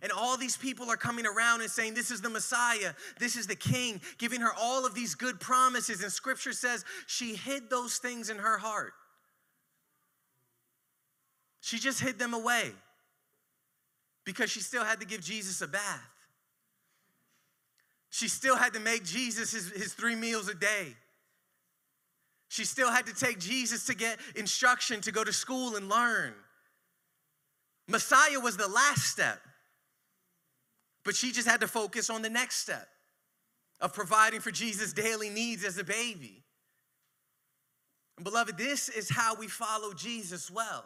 and 0.04 0.12
all 0.12 0.38
these 0.38 0.58
people 0.58 0.92
are 0.92 0.98
coming 0.98 1.26
around 1.26 1.62
and 1.62 1.72
saying, 1.72 1.94
This 1.94 2.12
is 2.12 2.22
the 2.22 2.30
Messiah, 2.30 2.92
this 3.20 3.38
is 3.38 3.48
the 3.48 3.56
King, 3.56 4.02
giving 4.18 4.42
her 4.42 4.52
all 4.60 4.86
of 4.86 4.94
these 4.94 5.16
good 5.16 5.40
promises. 5.40 6.04
And 6.04 6.12
scripture 6.12 6.52
says 6.52 6.84
she 7.08 7.36
hid 7.36 7.70
those 7.70 7.98
things 7.98 8.30
in 8.30 8.38
her 8.38 8.58
heart. 8.58 8.94
She 11.62 11.80
just 11.80 12.02
hid 12.02 12.20
them 12.20 12.34
away 12.34 12.72
because 14.26 14.52
she 14.52 14.60
still 14.60 14.84
had 14.84 15.00
to 15.00 15.06
give 15.06 15.22
Jesus 15.22 15.62
a 15.62 15.68
bath. 15.68 16.10
She 18.10 18.28
still 18.28 18.58
had 18.58 18.74
to 18.74 18.82
make 18.82 19.06
Jesus 19.06 19.54
his, 19.54 19.72
his 19.72 19.94
three 19.94 20.16
meals 20.16 20.50
a 20.50 20.54
day. 20.54 20.96
She 22.50 22.66
still 22.66 22.92
had 22.92 23.06
to 23.08 23.16
take 23.16 23.40
Jesus 23.40 23.86
to 23.86 23.96
get 23.96 24.20
instruction 24.36 25.00
to 25.02 25.12
go 25.14 25.24
to 25.24 25.34
school 25.34 25.78
and 25.78 25.88
learn. 25.90 26.34
Messiah 27.88 28.40
was 28.40 28.58
the 28.58 28.68
last 28.68 29.06
step, 29.06 29.40
but 31.04 31.16
she 31.16 31.32
just 31.32 31.48
had 31.48 31.62
to 31.62 31.68
focus 31.68 32.10
on 32.10 32.22
the 32.22 32.30
next 32.30 32.58
step 32.58 32.88
of 33.82 33.94
providing 33.94 34.40
for 34.40 34.52
Jesus' 34.52 34.94
daily 34.94 35.30
needs 35.30 35.64
as 35.64 35.78
a 35.78 35.84
baby. 35.84 36.44
And 38.18 38.24
beloved, 38.24 38.58
this 38.58 38.90
is 38.90 39.10
how 39.10 39.36
we 39.36 39.48
follow 39.48 39.94
Jesus 39.94 40.50
well. 40.50 40.86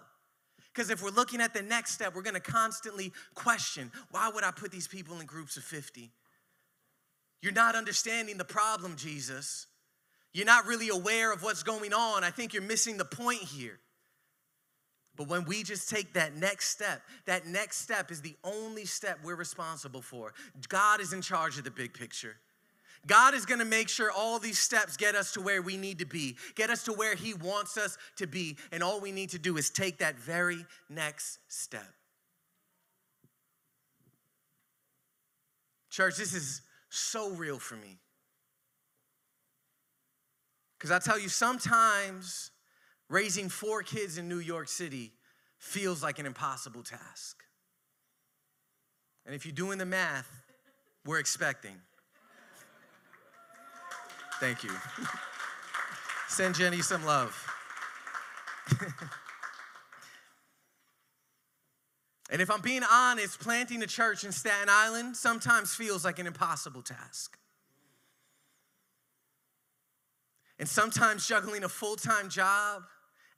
Because 0.73 0.89
if 0.89 1.01
we're 1.01 1.09
looking 1.09 1.41
at 1.41 1.53
the 1.53 1.61
next 1.61 1.91
step, 1.91 2.15
we're 2.15 2.21
gonna 2.21 2.39
constantly 2.39 3.11
question 3.35 3.91
why 4.11 4.29
would 4.29 4.43
I 4.43 4.51
put 4.51 4.71
these 4.71 4.87
people 4.87 5.19
in 5.19 5.25
groups 5.25 5.57
of 5.57 5.63
50? 5.63 6.11
You're 7.41 7.53
not 7.53 7.75
understanding 7.75 8.37
the 8.37 8.45
problem, 8.45 8.95
Jesus. 8.95 9.67
You're 10.33 10.45
not 10.45 10.65
really 10.65 10.89
aware 10.89 11.31
of 11.31 11.43
what's 11.43 11.63
going 11.63 11.93
on. 11.93 12.23
I 12.23 12.29
think 12.29 12.53
you're 12.53 12.63
missing 12.63 12.97
the 12.97 13.05
point 13.05 13.41
here. 13.41 13.79
But 15.17 15.27
when 15.27 15.45
we 15.45 15.63
just 15.63 15.89
take 15.89 16.13
that 16.13 16.35
next 16.35 16.69
step, 16.69 17.01
that 17.25 17.47
next 17.47 17.77
step 17.79 18.11
is 18.11 18.21
the 18.21 18.35
only 18.43 18.85
step 18.85 19.19
we're 19.23 19.35
responsible 19.35 20.01
for. 20.01 20.33
God 20.69 21.01
is 21.01 21.11
in 21.11 21.21
charge 21.21 21.57
of 21.57 21.63
the 21.63 21.71
big 21.71 21.93
picture. 21.93 22.37
God 23.07 23.33
is 23.33 23.45
gonna 23.45 23.65
make 23.65 23.89
sure 23.89 24.11
all 24.11 24.37
these 24.37 24.59
steps 24.59 24.95
get 24.95 25.15
us 25.15 25.31
to 25.33 25.41
where 25.41 25.61
we 25.61 25.77
need 25.77 25.99
to 25.99 26.05
be, 26.05 26.35
get 26.55 26.69
us 26.69 26.83
to 26.83 26.93
where 26.93 27.15
He 27.15 27.33
wants 27.33 27.77
us 27.77 27.97
to 28.17 28.27
be. 28.27 28.57
And 28.71 28.83
all 28.83 28.99
we 28.99 29.11
need 29.11 29.31
to 29.31 29.39
do 29.39 29.57
is 29.57 29.69
take 29.69 29.97
that 29.99 30.19
very 30.19 30.65
next 30.89 31.39
step. 31.47 31.93
Church, 35.89 36.17
this 36.17 36.33
is 36.33 36.61
so 36.89 37.31
real 37.31 37.57
for 37.57 37.75
me. 37.75 37.97
Because 40.77 40.91
I 40.91 40.99
tell 40.99 41.17
you, 41.17 41.29
sometimes 41.29 42.51
raising 43.09 43.49
four 43.49 43.83
kids 43.83 44.17
in 44.17 44.27
New 44.27 44.39
York 44.39 44.67
City 44.67 45.13
feels 45.57 46.03
like 46.03 46.19
an 46.19 46.25
impossible 46.25 46.83
task. 46.83 47.43
And 49.25 49.35
if 49.35 49.45
you're 49.45 49.55
doing 49.55 49.77
the 49.77 49.85
math, 49.85 50.29
we're 51.05 51.19
expecting. 51.19 51.75
Thank 54.39 54.63
you. 54.63 54.71
Send 56.27 56.55
Jenny 56.55 56.81
some 56.81 57.05
love. 57.05 57.35
And 62.29 62.41
if 62.41 62.51
I'm 62.51 62.61
being 62.61 62.83
honest, 62.83 63.39
planting 63.39 63.81
a 63.83 63.87
church 63.87 64.23
in 64.23 64.31
Staten 64.31 64.67
Island 64.69 65.15
sometimes 65.15 65.73
feels 65.73 66.03
like 66.03 66.19
an 66.19 66.27
impossible 66.27 66.81
task. 66.81 67.37
And 70.59 70.67
sometimes 70.67 71.27
juggling 71.27 71.63
a 71.63 71.69
full 71.69 71.95
time 71.95 72.29
job 72.29 72.83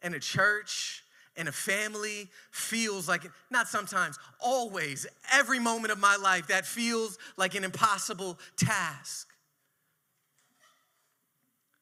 and 0.02 0.16
a 0.16 0.20
church 0.20 1.04
and 1.36 1.48
a 1.48 1.52
family 1.52 2.28
feels 2.52 3.08
like, 3.08 3.24
not 3.50 3.68
sometimes, 3.68 4.20
always, 4.40 5.08
every 5.32 5.60
moment 5.60 5.92
of 5.92 6.00
my 6.00 6.18
life, 6.18 6.48
that 6.48 6.66
feels 6.66 7.18
like 7.38 7.56
an 7.56 7.64
impossible 7.64 8.38
task. 8.58 9.28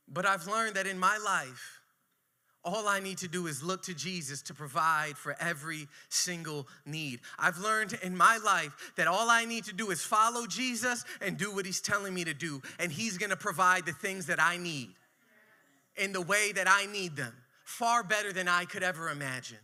But 0.07 0.25
I've 0.25 0.47
learned 0.47 0.75
that 0.75 0.85
in 0.87 0.99
my 0.99 1.17
life, 1.17 1.81
all 2.63 2.87
I 2.87 2.99
need 2.99 3.19
to 3.19 3.27
do 3.27 3.47
is 3.47 3.63
look 3.63 3.83
to 3.83 3.93
Jesus 3.93 4.41
to 4.43 4.53
provide 4.53 5.17
for 5.17 5.35
every 5.39 5.87
single 6.09 6.67
need. 6.85 7.21
I've 7.39 7.57
learned 7.59 7.97
in 8.03 8.15
my 8.15 8.39
life 8.43 8.93
that 8.97 9.07
all 9.07 9.29
I 9.29 9.45
need 9.45 9.63
to 9.65 9.73
do 9.73 9.89
is 9.89 10.01
follow 10.01 10.45
Jesus 10.45 11.05
and 11.21 11.37
do 11.37 11.53
what 11.55 11.65
he's 11.65 11.79
telling 11.79 12.13
me 12.13 12.25
to 12.25 12.33
do, 12.33 12.61
and 12.77 12.91
he's 12.91 13.17
gonna 13.17 13.37
provide 13.37 13.85
the 13.85 13.93
things 13.93 14.25
that 14.25 14.41
I 14.41 14.57
need 14.57 14.89
in 15.95 16.11
the 16.11 16.21
way 16.21 16.51
that 16.51 16.67
I 16.69 16.85
need 16.87 17.15
them, 17.15 17.33
far 17.67 18.01
better 18.01 18.31
than 18.31 18.47
I 18.47 18.63
could 18.63 18.81
ever 18.81 19.09
imagine. 19.09 19.57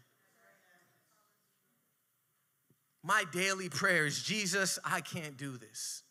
My 3.01 3.23
daily 3.31 3.69
prayer 3.69 4.05
is 4.05 4.21
Jesus, 4.21 4.77
I 4.83 4.99
can't 4.99 5.37
do 5.37 5.55
this. 5.55 6.03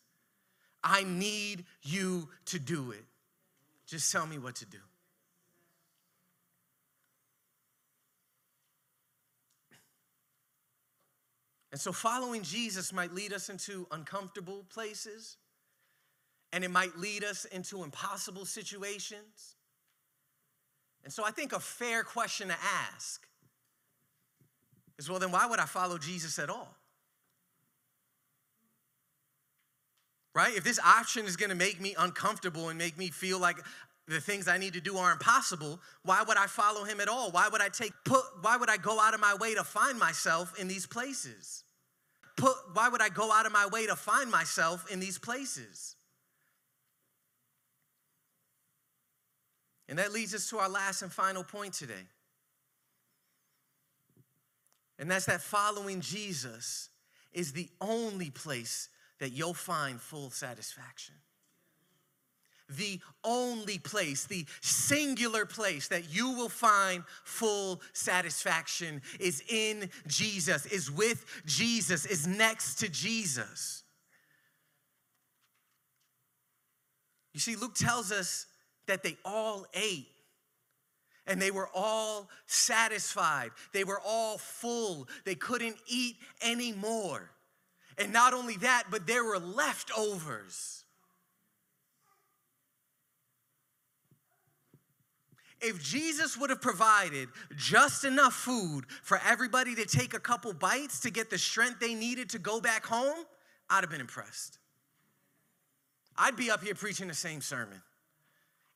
I 0.83 1.03
need 1.03 1.65
you 1.83 2.29
to 2.45 2.57
do 2.57 2.91
it. 2.91 3.05
Just 3.85 4.11
tell 4.11 4.25
me 4.25 4.39
what 4.39 4.55
to 4.55 4.65
do. 4.65 4.79
And 11.71 11.79
so 11.79 11.91
following 11.91 12.41
Jesus 12.41 12.91
might 12.91 13.13
lead 13.13 13.33
us 13.33 13.49
into 13.49 13.85
uncomfortable 13.91 14.65
places, 14.73 15.37
and 16.51 16.63
it 16.63 16.71
might 16.71 16.97
lead 16.97 17.23
us 17.23 17.45
into 17.45 17.83
impossible 17.83 18.45
situations. 18.45 19.57
And 21.03 21.11
so 21.11 21.23
I 21.25 21.31
think 21.31 21.53
a 21.53 21.59
fair 21.59 22.03
question 22.03 22.47
to 22.47 22.55
ask 22.93 23.27
is 24.97 25.09
well, 25.09 25.19
then 25.19 25.31
why 25.31 25.45
would 25.45 25.59
I 25.59 25.65
follow 25.65 25.97
Jesus 25.97 26.39
at 26.39 26.49
all? 26.49 26.77
Right? 30.33 30.55
If 30.55 30.63
this 30.63 30.79
option 30.79 31.25
is 31.25 31.35
gonna 31.35 31.55
make 31.55 31.79
me 31.79 31.95
uncomfortable 31.97 32.69
and 32.69 32.77
make 32.77 32.97
me 32.97 33.09
feel 33.09 33.39
like 33.39 33.57
the 34.07 34.19
things 34.19 34.47
I 34.47 34.57
need 34.57 34.73
to 34.73 34.81
do 34.81 34.97
are 34.97 35.11
impossible, 35.11 35.79
why 36.03 36.23
would 36.23 36.37
I 36.37 36.47
follow 36.47 36.83
him 36.83 36.99
at 36.99 37.07
all? 37.07 37.31
Why 37.31 37.47
would 37.49 37.61
I 37.61 37.69
take 37.69 37.93
put 38.05 38.23
why 38.41 38.57
would 38.57 38.69
I 38.69 38.77
go 38.77 38.99
out 38.99 39.13
of 39.13 39.19
my 39.19 39.35
way 39.35 39.55
to 39.55 39.63
find 39.63 39.99
myself 39.99 40.59
in 40.59 40.67
these 40.67 40.85
places? 40.85 41.63
put, 42.35 42.55
why 42.73 42.89
would 42.89 43.01
I 43.01 43.09
go 43.09 43.31
out 43.31 43.45
of 43.45 43.51
my 43.51 43.67
way 43.67 43.87
to 43.87 43.95
find 43.95 44.29
myself 44.29 44.89
in 44.91 44.99
these 44.99 45.17
places? 45.17 45.95
And 49.93 49.99
that 49.99 50.11
leads 50.11 50.33
us 50.33 50.49
to 50.49 50.57
our 50.57 50.69
last 50.69 51.03
and 51.03 51.11
final 51.11 51.43
point 51.43 51.73
today. 51.73 52.07
And 54.97 55.11
that's 55.11 55.27
that 55.27 55.39
following 55.39 56.01
Jesus 56.01 56.89
is 57.31 57.51
the 57.51 57.69
only 57.79 58.31
place 58.31 58.89
that 59.19 59.33
you'll 59.33 59.53
find 59.53 60.01
full 60.01 60.31
satisfaction. 60.31 61.13
The 62.69 62.99
only 63.23 63.77
place, 63.77 64.25
the 64.25 64.47
singular 64.61 65.45
place 65.45 65.89
that 65.89 66.11
you 66.11 66.31
will 66.31 66.49
find 66.49 67.03
full 67.23 67.79
satisfaction 67.93 68.99
is 69.19 69.43
in 69.47 69.91
Jesus, 70.07 70.65
is 70.65 70.89
with 70.89 71.23
Jesus, 71.45 72.07
is 72.07 72.25
next 72.25 72.79
to 72.79 72.89
Jesus. 72.89 73.83
You 77.35 77.39
see, 77.39 77.55
Luke 77.55 77.75
tells 77.75 78.11
us 78.11 78.47
that 78.87 79.03
they 79.03 79.17
all 79.23 79.65
ate 79.73 80.07
and 81.25 81.41
they 81.41 81.51
were 81.51 81.69
all 81.73 82.29
satisfied. 82.47 83.51
They 83.71 83.83
were 83.83 84.01
all 84.05 84.37
full. 84.37 85.07
They 85.25 85.35
couldn't 85.35 85.77
eat 85.87 86.17
anymore. 86.41 87.31
And 87.97 88.11
not 88.11 88.33
only 88.33 88.57
that, 88.57 88.85
but 88.91 89.07
there 89.07 89.23
were 89.23 89.39
leftovers. 89.39 90.83
If 95.61 95.81
Jesus 95.81 96.35
would 96.35 96.49
have 96.49 96.61
provided 96.61 97.29
just 97.55 98.03
enough 98.03 98.33
food 98.33 98.83
for 99.01 99.21
everybody 99.25 99.75
to 99.75 99.85
take 99.85 100.13
a 100.13 100.19
couple 100.19 100.51
bites 100.51 100.99
to 101.01 101.09
get 101.09 101.29
the 101.29 101.37
strength 101.37 101.79
they 101.79 101.93
needed 101.93 102.29
to 102.31 102.39
go 102.39 102.59
back 102.59 102.85
home, 102.85 103.25
I'd 103.69 103.81
have 103.81 103.89
been 103.89 104.01
impressed. 104.01 104.59
I'd 106.17 106.35
be 106.35 106.51
up 106.51 106.61
here 106.61 106.75
preaching 106.75 107.07
the 107.07 107.13
same 107.13 107.39
sermon 107.39 107.81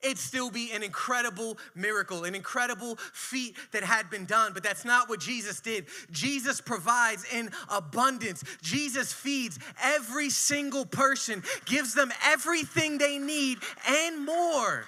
it'd 0.02 0.18
still 0.18 0.52
be 0.52 0.72
an 0.72 0.84
incredible 0.84 1.58
miracle, 1.76 2.24
an 2.24 2.36
incredible 2.36 2.98
feat 3.14 3.58
that 3.72 3.84
had 3.84 4.10
been 4.10 4.26
done. 4.26 4.52
But 4.54 4.64
that's 4.64 4.86
not 4.86 5.10
what 5.10 5.20
Jesus 5.20 5.60
did. 5.60 5.88
Jesus 6.12 6.62
provides 6.62 7.26
in 7.34 7.50
abundance. 7.70 8.44
Jesus 8.62 9.12
feeds 9.12 9.60
every 9.82 10.30
single 10.30 10.86
person, 10.86 11.44
gives 11.66 11.94
them 11.94 12.12
everything 12.24 12.98
they 12.98 13.18
need 13.18 13.58
and 13.88 14.26
more 14.26 14.86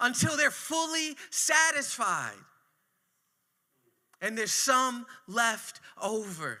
until 0.00 0.36
they're 0.36 0.50
fully 0.50 1.16
satisfied. 1.30 2.32
And 4.20 4.36
there's 4.36 4.52
some 4.52 5.06
left 5.26 5.80
over. 6.00 6.58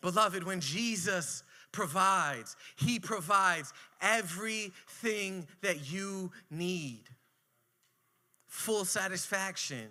Beloved, 0.00 0.44
when 0.44 0.60
Jesus 0.60 1.42
provides. 1.76 2.56
He 2.76 2.98
provides 2.98 3.74
everything 4.00 5.46
that 5.60 5.92
you 5.92 6.32
need. 6.50 7.02
Full 8.46 8.86
satisfaction 8.86 9.86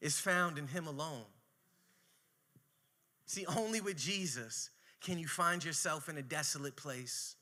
is 0.00 0.18
found 0.18 0.58
in 0.58 0.66
Him 0.66 0.88
alone. 0.88 1.30
See, 3.26 3.46
only 3.56 3.80
with 3.80 3.96
Jesus 3.96 4.70
can 5.00 5.16
you 5.16 5.28
find 5.28 5.64
yourself 5.64 6.08
in 6.08 6.18
a 6.18 6.22
desolate 6.22 6.74
place. 6.74 7.36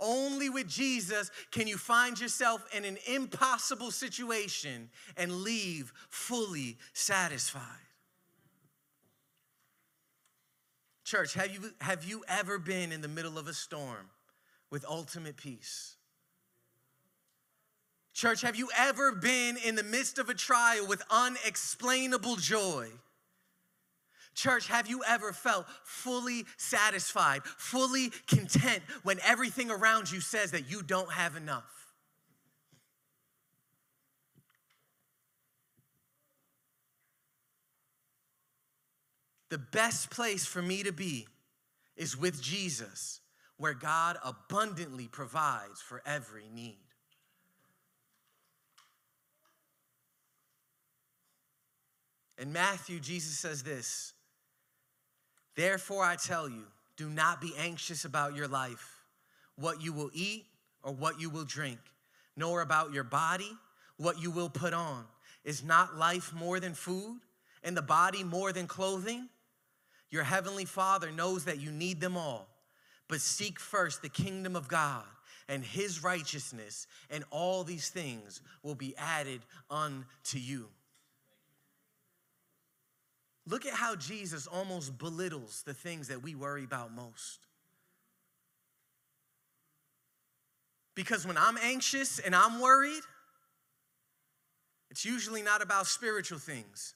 Only 0.00 0.50
with 0.50 0.66
Jesus 0.66 1.30
can 1.52 1.68
you 1.68 1.76
find 1.76 2.18
yourself 2.18 2.66
in 2.76 2.84
an 2.84 2.98
impossible 3.06 3.92
situation 3.92 4.90
and 5.16 5.30
leave 5.42 5.92
fully 6.10 6.76
satisfied. 6.92 7.62
Church, 11.04 11.34
have 11.34 11.52
you, 11.52 11.60
have 11.80 12.04
you 12.04 12.24
ever 12.28 12.58
been 12.58 12.92
in 12.92 13.00
the 13.00 13.08
middle 13.08 13.38
of 13.38 13.48
a 13.48 13.54
storm 13.54 14.10
with 14.70 14.84
ultimate 14.88 15.36
peace? 15.36 15.96
Church, 18.14 18.42
have 18.42 18.56
you 18.56 18.68
ever 18.76 19.12
been 19.12 19.56
in 19.56 19.74
the 19.74 19.82
midst 19.82 20.18
of 20.18 20.28
a 20.28 20.34
trial 20.34 20.86
with 20.86 21.02
unexplainable 21.10 22.36
joy? 22.36 22.88
Church, 24.34 24.68
have 24.68 24.88
you 24.88 25.02
ever 25.06 25.32
felt 25.32 25.66
fully 25.84 26.44
satisfied, 26.56 27.42
fully 27.44 28.10
content 28.26 28.82
when 29.02 29.18
everything 29.24 29.70
around 29.70 30.10
you 30.10 30.20
says 30.20 30.52
that 30.52 30.70
you 30.70 30.82
don't 30.82 31.12
have 31.12 31.36
enough? 31.36 31.81
The 39.52 39.58
best 39.58 40.08
place 40.08 40.46
for 40.46 40.62
me 40.62 40.82
to 40.82 40.92
be 40.92 41.28
is 41.94 42.16
with 42.16 42.40
Jesus, 42.40 43.20
where 43.58 43.74
God 43.74 44.16
abundantly 44.24 45.08
provides 45.08 45.78
for 45.78 46.00
every 46.06 46.48
need. 46.54 46.78
In 52.38 52.50
Matthew, 52.50 52.98
Jesus 52.98 53.38
says 53.38 53.62
this 53.62 54.14
Therefore, 55.54 56.02
I 56.02 56.16
tell 56.16 56.48
you, 56.48 56.64
do 56.96 57.10
not 57.10 57.42
be 57.42 57.52
anxious 57.58 58.06
about 58.06 58.34
your 58.34 58.48
life, 58.48 59.02
what 59.56 59.82
you 59.82 59.92
will 59.92 60.08
eat 60.14 60.46
or 60.82 60.94
what 60.94 61.20
you 61.20 61.28
will 61.28 61.44
drink, 61.44 61.78
nor 62.38 62.62
about 62.62 62.94
your 62.94 63.04
body, 63.04 63.52
what 63.98 64.18
you 64.18 64.30
will 64.30 64.48
put 64.48 64.72
on. 64.72 65.04
Is 65.44 65.62
not 65.62 65.98
life 65.98 66.32
more 66.32 66.58
than 66.58 66.72
food, 66.72 67.20
and 67.62 67.76
the 67.76 67.82
body 67.82 68.24
more 68.24 68.50
than 68.54 68.66
clothing? 68.66 69.28
Your 70.12 70.22
heavenly 70.22 70.66
Father 70.66 71.10
knows 71.10 71.46
that 71.46 71.58
you 71.58 71.72
need 71.72 72.00
them 72.00 72.16
all. 72.16 72.46
But 73.08 73.22
seek 73.22 73.58
first 73.58 74.02
the 74.02 74.08
kingdom 74.08 74.54
of 74.54 74.68
God 74.68 75.04
and 75.48 75.64
his 75.64 76.04
righteousness, 76.04 76.86
and 77.10 77.24
all 77.30 77.64
these 77.64 77.88
things 77.88 78.40
will 78.62 78.74
be 78.74 78.94
added 78.96 79.40
unto 79.70 80.38
you. 80.38 80.68
Look 83.46 83.66
at 83.66 83.72
how 83.72 83.96
Jesus 83.96 84.46
almost 84.46 84.96
belittles 84.98 85.62
the 85.66 85.74
things 85.74 86.08
that 86.08 86.22
we 86.22 86.34
worry 86.34 86.62
about 86.62 86.94
most. 86.94 87.40
Because 90.94 91.26
when 91.26 91.38
I'm 91.38 91.56
anxious 91.56 92.18
and 92.18 92.36
I'm 92.36 92.60
worried, 92.60 93.02
it's 94.90 95.04
usually 95.06 95.42
not 95.42 95.62
about 95.62 95.86
spiritual 95.86 96.38
things. 96.38 96.94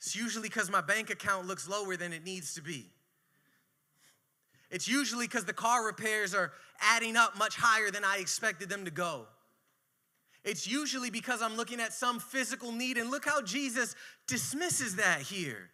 It's 0.00 0.16
usually 0.16 0.48
because 0.48 0.70
my 0.70 0.80
bank 0.80 1.10
account 1.10 1.46
looks 1.46 1.68
lower 1.68 1.94
than 1.94 2.14
it 2.14 2.24
needs 2.24 2.54
to 2.54 2.62
be. 2.62 2.86
It's 4.70 4.88
usually 4.88 5.26
because 5.26 5.44
the 5.44 5.52
car 5.52 5.84
repairs 5.84 6.34
are 6.34 6.52
adding 6.80 7.16
up 7.16 7.36
much 7.36 7.54
higher 7.56 7.90
than 7.90 8.02
I 8.02 8.16
expected 8.18 8.70
them 8.70 8.86
to 8.86 8.90
go. 8.90 9.26
It's 10.42 10.66
usually 10.66 11.10
because 11.10 11.42
I'm 11.42 11.54
looking 11.54 11.80
at 11.80 11.92
some 11.92 12.18
physical 12.18 12.72
need, 12.72 12.96
and 12.96 13.10
look 13.10 13.26
how 13.26 13.42
Jesus 13.42 13.94
dismisses 14.26 14.96
that 14.96 15.20
here. 15.20 15.68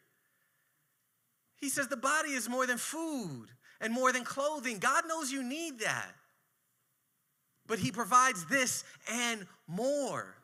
He 1.58 1.68
says 1.68 1.86
the 1.86 1.96
body 1.96 2.30
is 2.30 2.48
more 2.48 2.66
than 2.66 2.78
food 2.78 3.46
and 3.80 3.92
more 3.92 4.12
than 4.12 4.24
clothing. 4.24 4.78
God 4.78 5.04
knows 5.06 5.30
you 5.30 5.44
need 5.44 5.80
that. 5.80 6.12
But 7.68 7.78
He 7.78 7.92
provides 7.92 8.44
this 8.46 8.82
and 9.08 9.46
more. 9.68 10.34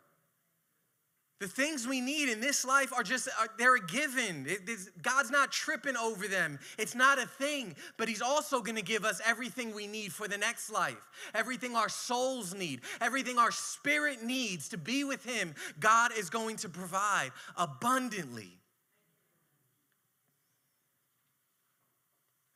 The 1.42 1.48
things 1.48 1.88
we 1.88 2.00
need 2.00 2.28
in 2.28 2.40
this 2.40 2.64
life 2.64 2.92
are 2.92 3.02
just, 3.02 3.28
are, 3.40 3.48
they're 3.59 3.74
a 3.74 3.85
given. 3.85 4.46
It, 4.46 5.02
God's 5.02 5.28
not 5.28 5.50
tripping 5.50 5.96
over 5.96 6.28
them. 6.28 6.61
It's 6.78 6.94
not 6.94 7.18
a 7.18 7.26
thing, 7.26 7.74
but 7.96 8.07
He's 8.09 8.22
also 8.22 8.61
gonna 8.61 8.81
give 8.81 9.05
us 9.05 9.20
everything 9.26 9.74
we 9.74 9.88
need 9.88 10.12
for 10.12 10.28
the 10.28 10.38
next 10.38 10.70
life, 10.70 11.02
everything 11.35 11.74
our 11.74 11.88
souls 11.88 12.55
need, 12.55 12.83
everything 13.00 13.38
our 13.38 13.50
spirit 13.50 14.22
needs 14.22 14.68
to 14.68 14.78
be 14.78 15.02
with 15.02 15.24
Him. 15.24 15.57
God 15.81 16.12
is 16.16 16.31
going 16.31 16.59
to 16.59 16.68
provide 16.68 17.33
abundantly. 17.57 18.57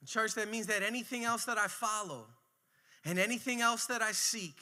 Church, 0.07 0.35
that 0.35 0.49
means 0.49 0.69
that 0.69 0.85
anything 0.85 1.25
else 1.25 1.45
that 1.47 1.59
I 1.59 1.67
follow 1.67 2.29
and 3.05 3.19
anything 3.19 3.61
else 3.61 3.87
that 3.87 4.01
I 4.01 4.13
seek, 4.13 4.55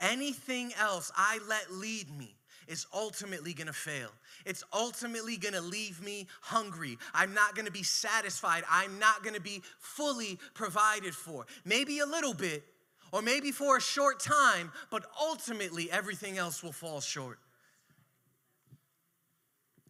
anything 0.00 0.72
else 0.80 1.12
I 1.14 1.38
let 1.46 1.70
lead 1.70 2.08
me, 2.16 2.34
is 2.68 2.86
ultimately 2.94 3.52
gonna 3.52 3.72
fail. 3.72 4.10
It's 4.44 4.64
ultimately 4.72 5.36
gonna 5.36 5.60
leave 5.60 6.02
me 6.02 6.26
hungry. 6.40 6.98
I'm 7.14 7.34
not 7.34 7.54
gonna 7.54 7.70
be 7.70 7.82
satisfied. 7.82 8.64
I'm 8.70 8.98
not 8.98 9.22
gonna 9.22 9.40
be 9.40 9.62
fully 9.78 10.38
provided 10.54 11.14
for. 11.14 11.46
Maybe 11.64 12.00
a 12.00 12.06
little 12.06 12.34
bit, 12.34 12.64
or 13.12 13.22
maybe 13.22 13.52
for 13.52 13.76
a 13.76 13.80
short 13.80 14.20
time, 14.20 14.72
but 14.90 15.04
ultimately 15.20 15.90
everything 15.90 16.38
else 16.38 16.62
will 16.62 16.72
fall 16.72 17.00
short. 17.00 17.38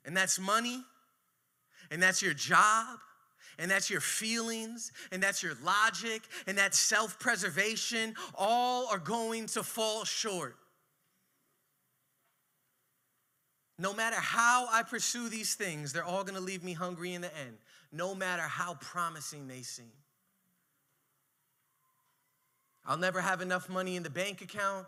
And 0.05 0.17
that's 0.17 0.39
money, 0.39 0.83
and 1.91 2.03
that's 2.03 2.21
your 2.21 2.35
job, 2.35 2.99
and 3.59 3.71
that's 3.71 3.89
your 3.91 4.01
feelings, 4.01 4.91
and 5.13 5.23
that's 5.23 5.43
your 5.43 5.55
logic, 5.63 6.23
and 6.47 6.59
that's 6.59 6.79
self 6.79 7.19
preservation. 7.19 8.15
All 8.35 8.89
are 8.89 8.99
going 8.99 9.47
to 9.49 9.63
fall 9.63 10.05
short. 10.05 10.57
No 13.83 13.93
matter 13.93 14.15
how 14.15 14.69
I 14.71 14.85
pursue 14.85 15.29
these 15.29 15.57
things, 15.57 15.93
they're 15.93 16.05
all 16.05 16.23
gonna 16.23 16.39
leave 16.39 16.63
me 16.63 16.73
hungry 16.73 17.15
in 17.15 17.21
the 17.21 17.37
end, 17.37 17.57
no 17.91 18.15
matter 18.15 18.43
how 18.43 18.75
promising 18.75 19.49
they 19.49 19.63
seem. 19.63 19.91
I'll 22.87 22.97
never 22.97 23.21
have 23.21 23.41
enough 23.41 23.69
money 23.69 23.97
in 23.97 24.05
the 24.05 24.11
bank 24.11 24.41
account. 24.41 24.87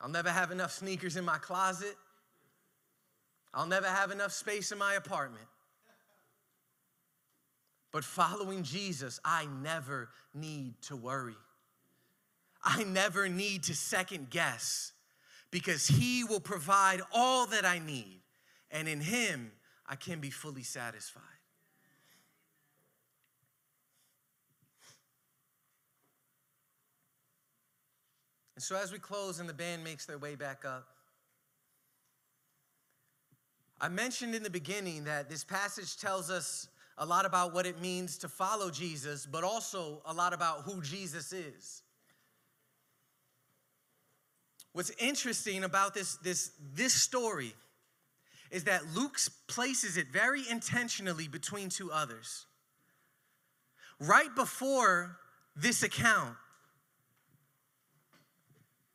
I'll 0.00 0.08
never 0.08 0.30
have 0.30 0.52
enough 0.52 0.70
sneakers 0.70 1.16
in 1.16 1.24
my 1.24 1.38
closet. 1.38 1.96
I'll 3.52 3.66
never 3.66 3.88
have 3.88 4.12
enough 4.12 4.30
space 4.30 4.70
in 4.70 4.78
my 4.78 4.94
apartment. 4.94 5.48
But 7.90 8.04
following 8.04 8.62
Jesus, 8.62 9.18
I 9.24 9.46
never 9.60 10.08
need 10.34 10.80
to 10.82 10.94
worry. 10.94 11.34
I 12.62 12.84
never 12.84 13.28
need 13.28 13.64
to 13.64 13.74
second 13.74 14.30
guess 14.30 14.92
because 15.50 15.86
He 15.86 16.24
will 16.24 16.40
provide 16.40 17.00
all 17.12 17.46
that 17.46 17.64
I 17.64 17.78
need. 17.78 18.20
And 18.70 18.88
in 18.88 19.00
Him, 19.00 19.52
I 19.86 19.96
can 19.96 20.20
be 20.20 20.30
fully 20.30 20.62
satisfied. 20.62 21.22
And 28.56 28.62
so, 28.62 28.74
as 28.76 28.90
we 28.90 28.98
close 28.98 29.38
and 29.38 29.48
the 29.48 29.54
band 29.54 29.84
makes 29.84 30.04
their 30.04 30.18
way 30.18 30.34
back 30.34 30.64
up, 30.64 30.88
I 33.80 33.88
mentioned 33.88 34.34
in 34.34 34.42
the 34.42 34.50
beginning 34.50 35.04
that 35.04 35.30
this 35.30 35.44
passage 35.44 35.96
tells 35.96 36.28
us 36.28 36.66
a 36.98 37.06
lot 37.06 37.24
about 37.24 37.54
what 37.54 37.66
it 37.66 37.80
means 37.80 38.18
to 38.18 38.28
follow 38.28 38.70
Jesus, 38.70 39.24
but 39.24 39.44
also 39.44 40.02
a 40.04 40.12
lot 40.12 40.32
about 40.32 40.62
who 40.62 40.82
Jesus 40.82 41.32
is. 41.32 41.82
What's 44.72 44.90
interesting 44.98 45.64
about 45.64 45.94
this, 45.94 46.16
this, 46.16 46.52
this 46.74 46.92
story 46.92 47.54
is 48.50 48.64
that 48.64 48.82
Luke 48.94 49.18
places 49.46 49.96
it 49.96 50.08
very 50.08 50.42
intentionally 50.48 51.28
between 51.28 51.68
two 51.68 51.90
others. 51.90 52.46
Right 54.00 54.34
before 54.34 55.16
this 55.56 55.82
account, 55.82 56.36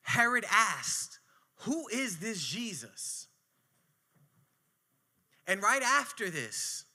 Herod 0.01 0.45
asked, 0.49 1.19
Who 1.61 1.87
is 1.89 2.19
this 2.19 2.43
Jesus? 2.45 3.27
And 5.45 5.61
right 5.61 5.81
after 5.81 6.29
this, 6.29 6.85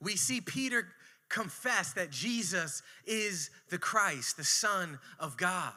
we 0.00 0.16
see 0.16 0.40
Peter 0.40 0.88
confess 1.28 1.92
that 1.94 2.10
Jesus 2.10 2.82
is 3.04 3.50
the 3.68 3.78
Christ, 3.78 4.36
the 4.36 4.44
Son 4.44 4.98
of 5.18 5.36
God. 5.36 5.72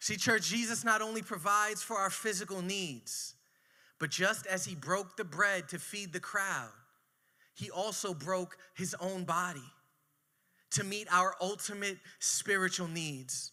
See, 0.00 0.16
church, 0.16 0.48
Jesus 0.48 0.84
not 0.84 1.02
only 1.02 1.22
provides 1.22 1.82
for 1.82 1.96
our 1.96 2.10
physical 2.10 2.62
needs, 2.62 3.34
but 3.98 4.10
just 4.10 4.46
as 4.46 4.64
he 4.64 4.74
broke 4.74 5.16
the 5.16 5.24
bread 5.24 5.68
to 5.68 5.78
feed 5.78 6.12
the 6.12 6.20
crowd, 6.20 6.70
he 7.54 7.70
also 7.70 8.14
broke 8.14 8.56
his 8.74 8.94
own 9.00 9.24
body 9.24 9.60
to 10.70 10.84
meet 10.84 11.08
our 11.10 11.34
ultimate 11.40 11.98
spiritual 12.20 12.86
needs. 12.86 13.52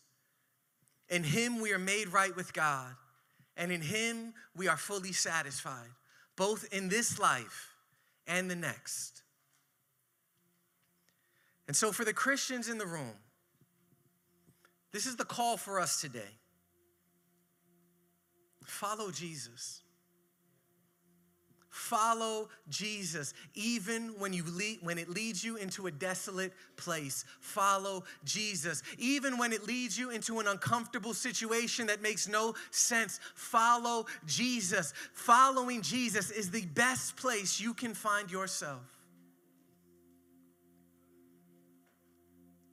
In 1.09 1.23
him, 1.23 1.61
we 1.61 1.71
are 1.71 1.79
made 1.79 2.09
right 2.09 2.35
with 2.35 2.53
God, 2.53 2.93
and 3.57 3.71
in 3.71 3.81
him, 3.81 4.33
we 4.55 4.67
are 4.67 4.77
fully 4.77 5.13
satisfied, 5.13 5.89
both 6.35 6.71
in 6.71 6.89
this 6.89 7.17
life 7.17 7.73
and 8.27 8.49
the 8.49 8.55
next. 8.55 9.23
And 11.67 11.75
so, 11.75 11.91
for 11.91 12.05
the 12.05 12.13
Christians 12.13 12.69
in 12.69 12.77
the 12.77 12.85
room, 12.85 13.13
this 14.95 15.05
is 15.05 15.17
the 15.17 15.25
call 15.25 15.57
for 15.57 15.77
us 15.77 15.99
today. 15.99 16.21
Follow 18.63 19.11
Jesus. 19.11 19.81
Follow 21.69 22.47
Jesus, 22.69 23.33
even 23.55 24.17
when 24.17 24.31
you 24.31 24.45
lead, 24.45 24.79
when 24.83 24.97
it 24.97 25.09
leads 25.09 25.43
you 25.43 25.57
into 25.57 25.87
a 25.87 25.91
desolate 25.91 26.53
place. 26.77 27.25
Follow 27.41 28.05
Jesus, 28.23 28.81
even 28.97 29.37
when 29.37 29.51
it 29.51 29.67
leads 29.67 29.99
you 29.99 30.11
into 30.11 30.39
an 30.39 30.47
uncomfortable 30.47 31.13
situation 31.13 31.87
that 31.87 32.01
makes 32.01 32.29
no 32.29 32.55
sense. 32.71 33.19
Follow 33.35 34.05
Jesus. 34.25 34.93
Following 35.11 35.81
Jesus 35.81 36.31
is 36.31 36.49
the 36.49 36.65
best 36.67 37.17
place 37.17 37.59
you 37.59 37.73
can 37.73 37.93
find 37.93 38.31
yourself. 38.31 38.94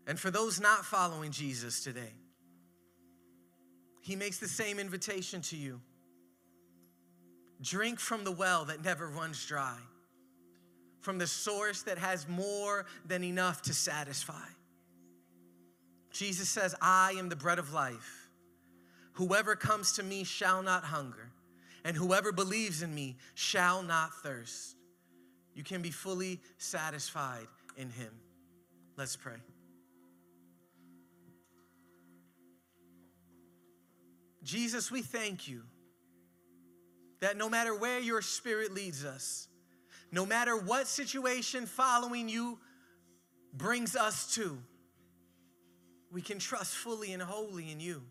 And 0.06 0.18
for 0.18 0.30
those 0.30 0.60
not 0.60 0.84
following 0.84 1.30
Jesus 1.30 1.82
today, 1.82 2.12
he 4.00 4.16
makes 4.16 4.38
the 4.38 4.48
same 4.48 4.78
invitation 4.78 5.40
to 5.42 5.56
you. 5.56 5.80
Drink 7.60 8.00
from 8.00 8.24
the 8.24 8.32
well 8.32 8.64
that 8.64 8.84
never 8.84 9.08
runs 9.08 9.46
dry, 9.46 9.78
from 11.00 11.18
the 11.18 11.26
source 11.28 11.82
that 11.82 11.98
has 11.98 12.26
more 12.28 12.86
than 13.06 13.22
enough 13.22 13.62
to 13.62 13.74
satisfy. 13.74 14.48
Jesus 16.10 16.48
says, 16.48 16.74
I 16.82 17.14
am 17.18 17.28
the 17.28 17.36
bread 17.36 17.60
of 17.60 17.72
life. 17.72 18.28
Whoever 19.12 19.54
comes 19.54 19.92
to 19.92 20.02
me 20.02 20.24
shall 20.24 20.62
not 20.62 20.82
hunger, 20.82 21.30
and 21.84 21.96
whoever 21.96 22.32
believes 22.32 22.82
in 22.82 22.92
me 22.92 23.16
shall 23.34 23.82
not 23.82 24.12
thirst. 24.22 24.74
You 25.54 25.62
can 25.62 25.82
be 25.82 25.90
fully 25.90 26.40
satisfied 26.58 27.46
in 27.76 27.90
him. 27.90 28.12
Let's 28.96 29.16
pray. 29.16 29.36
Jesus, 34.42 34.90
we 34.90 35.02
thank 35.02 35.48
you 35.48 35.62
that 37.20 37.36
no 37.36 37.48
matter 37.48 37.74
where 37.76 38.00
your 38.00 38.20
spirit 38.20 38.74
leads 38.74 39.04
us, 39.04 39.48
no 40.10 40.26
matter 40.26 40.56
what 40.56 40.86
situation 40.86 41.66
following 41.66 42.28
you 42.28 42.58
brings 43.54 43.94
us 43.94 44.34
to, 44.34 44.58
we 46.10 46.20
can 46.20 46.38
trust 46.38 46.74
fully 46.74 47.12
and 47.12 47.22
wholly 47.22 47.70
in 47.70 47.80
you, 47.80 48.02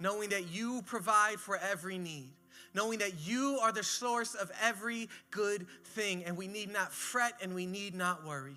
knowing 0.00 0.30
that 0.30 0.48
you 0.48 0.82
provide 0.82 1.38
for 1.38 1.56
every 1.56 1.98
need, 1.98 2.32
knowing 2.74 2.98
that 2.98 3.20
you 3.20 3.58
are 3.62 3.72
the 3.72 3.84
source 3.84 4.34
of 4.34 4.50
every 4.62 5.08
good 5.30 5.66
thing, 5.84 6.24
and 6.24 6.36
we 6.36 6.48
need 6.48 6.72
not 6.72 6.92
fret 6.92 7.34
and 7.42 7.54
we 7.54 7.66
need 7.66 7.94
not 7.94 8.26
worry. 8.26 8.56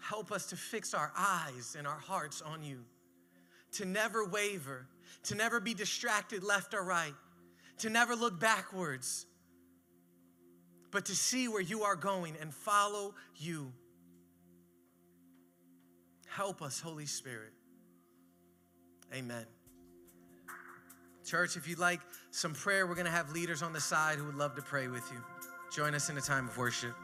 Help 0.00 0.32
us 0.32 0.46
to 0.46 0.56
fix 0.56 0.94
our 0.94 1.12
eyes 1.16 1.76
and 1.78 1.86
our 1.86 1.98
hearts 1.98 2.42
on 2.42 2.62
you, 2.62 2.84
to 3.72 3.84
never 3.84 4.26
waver, 4.26 4.86
to 5.24 5.34
never 5.34 5.60
be 5.60 5.74
distracted 5.74 6.42
left 6.42 6.74
or 6.74 6.84
right, 6.84 7.14
to 7.78 7.90
never 7.90 8.14
look 8.14 8.38
backwards, 8.38 9.26
but 10.90 11.06
to 11.06 11.16
see 11.16 11.48
where 11.48 11.62
you 11.62 11.82
are 11.82 11.96
going 11.96 12.36
and 12.40 12.52
follow 12.52 13.14
you. 13.36 13.72
Help 16.28 16.62
us, 16.62 16.80
Holy 16.80 17.06
Spirit. 17.06 17.52
Amen. 19.14 19.46
Church, 21.24 21.56
if 21.56 21.66
you'd 21.68 21.78
like 21.78 22.00
some 22.30 22.52
prayer, 22.52 22.86
we're 22.86 22.94
going 22.94 23.06
to 23.06 23.12
have 23.12 23.32
leaders 23.32 23.62
on 23.62 23.72
the 23.72 23.80
side 23.80 24.18
who 24.18 24.24
would 24.26 24.34
love 24.34 24.54
to 24.56 24.62
pray 24.62 24.88
with 24.88 25.10
you. 25.10 25.18
Join 25.72 25.94
us 25.94 26.10
in 26.10 26.18
a 26.18 26.20
time 26.20 26.48
of 26.48 26.58
worship. 26.58 26.94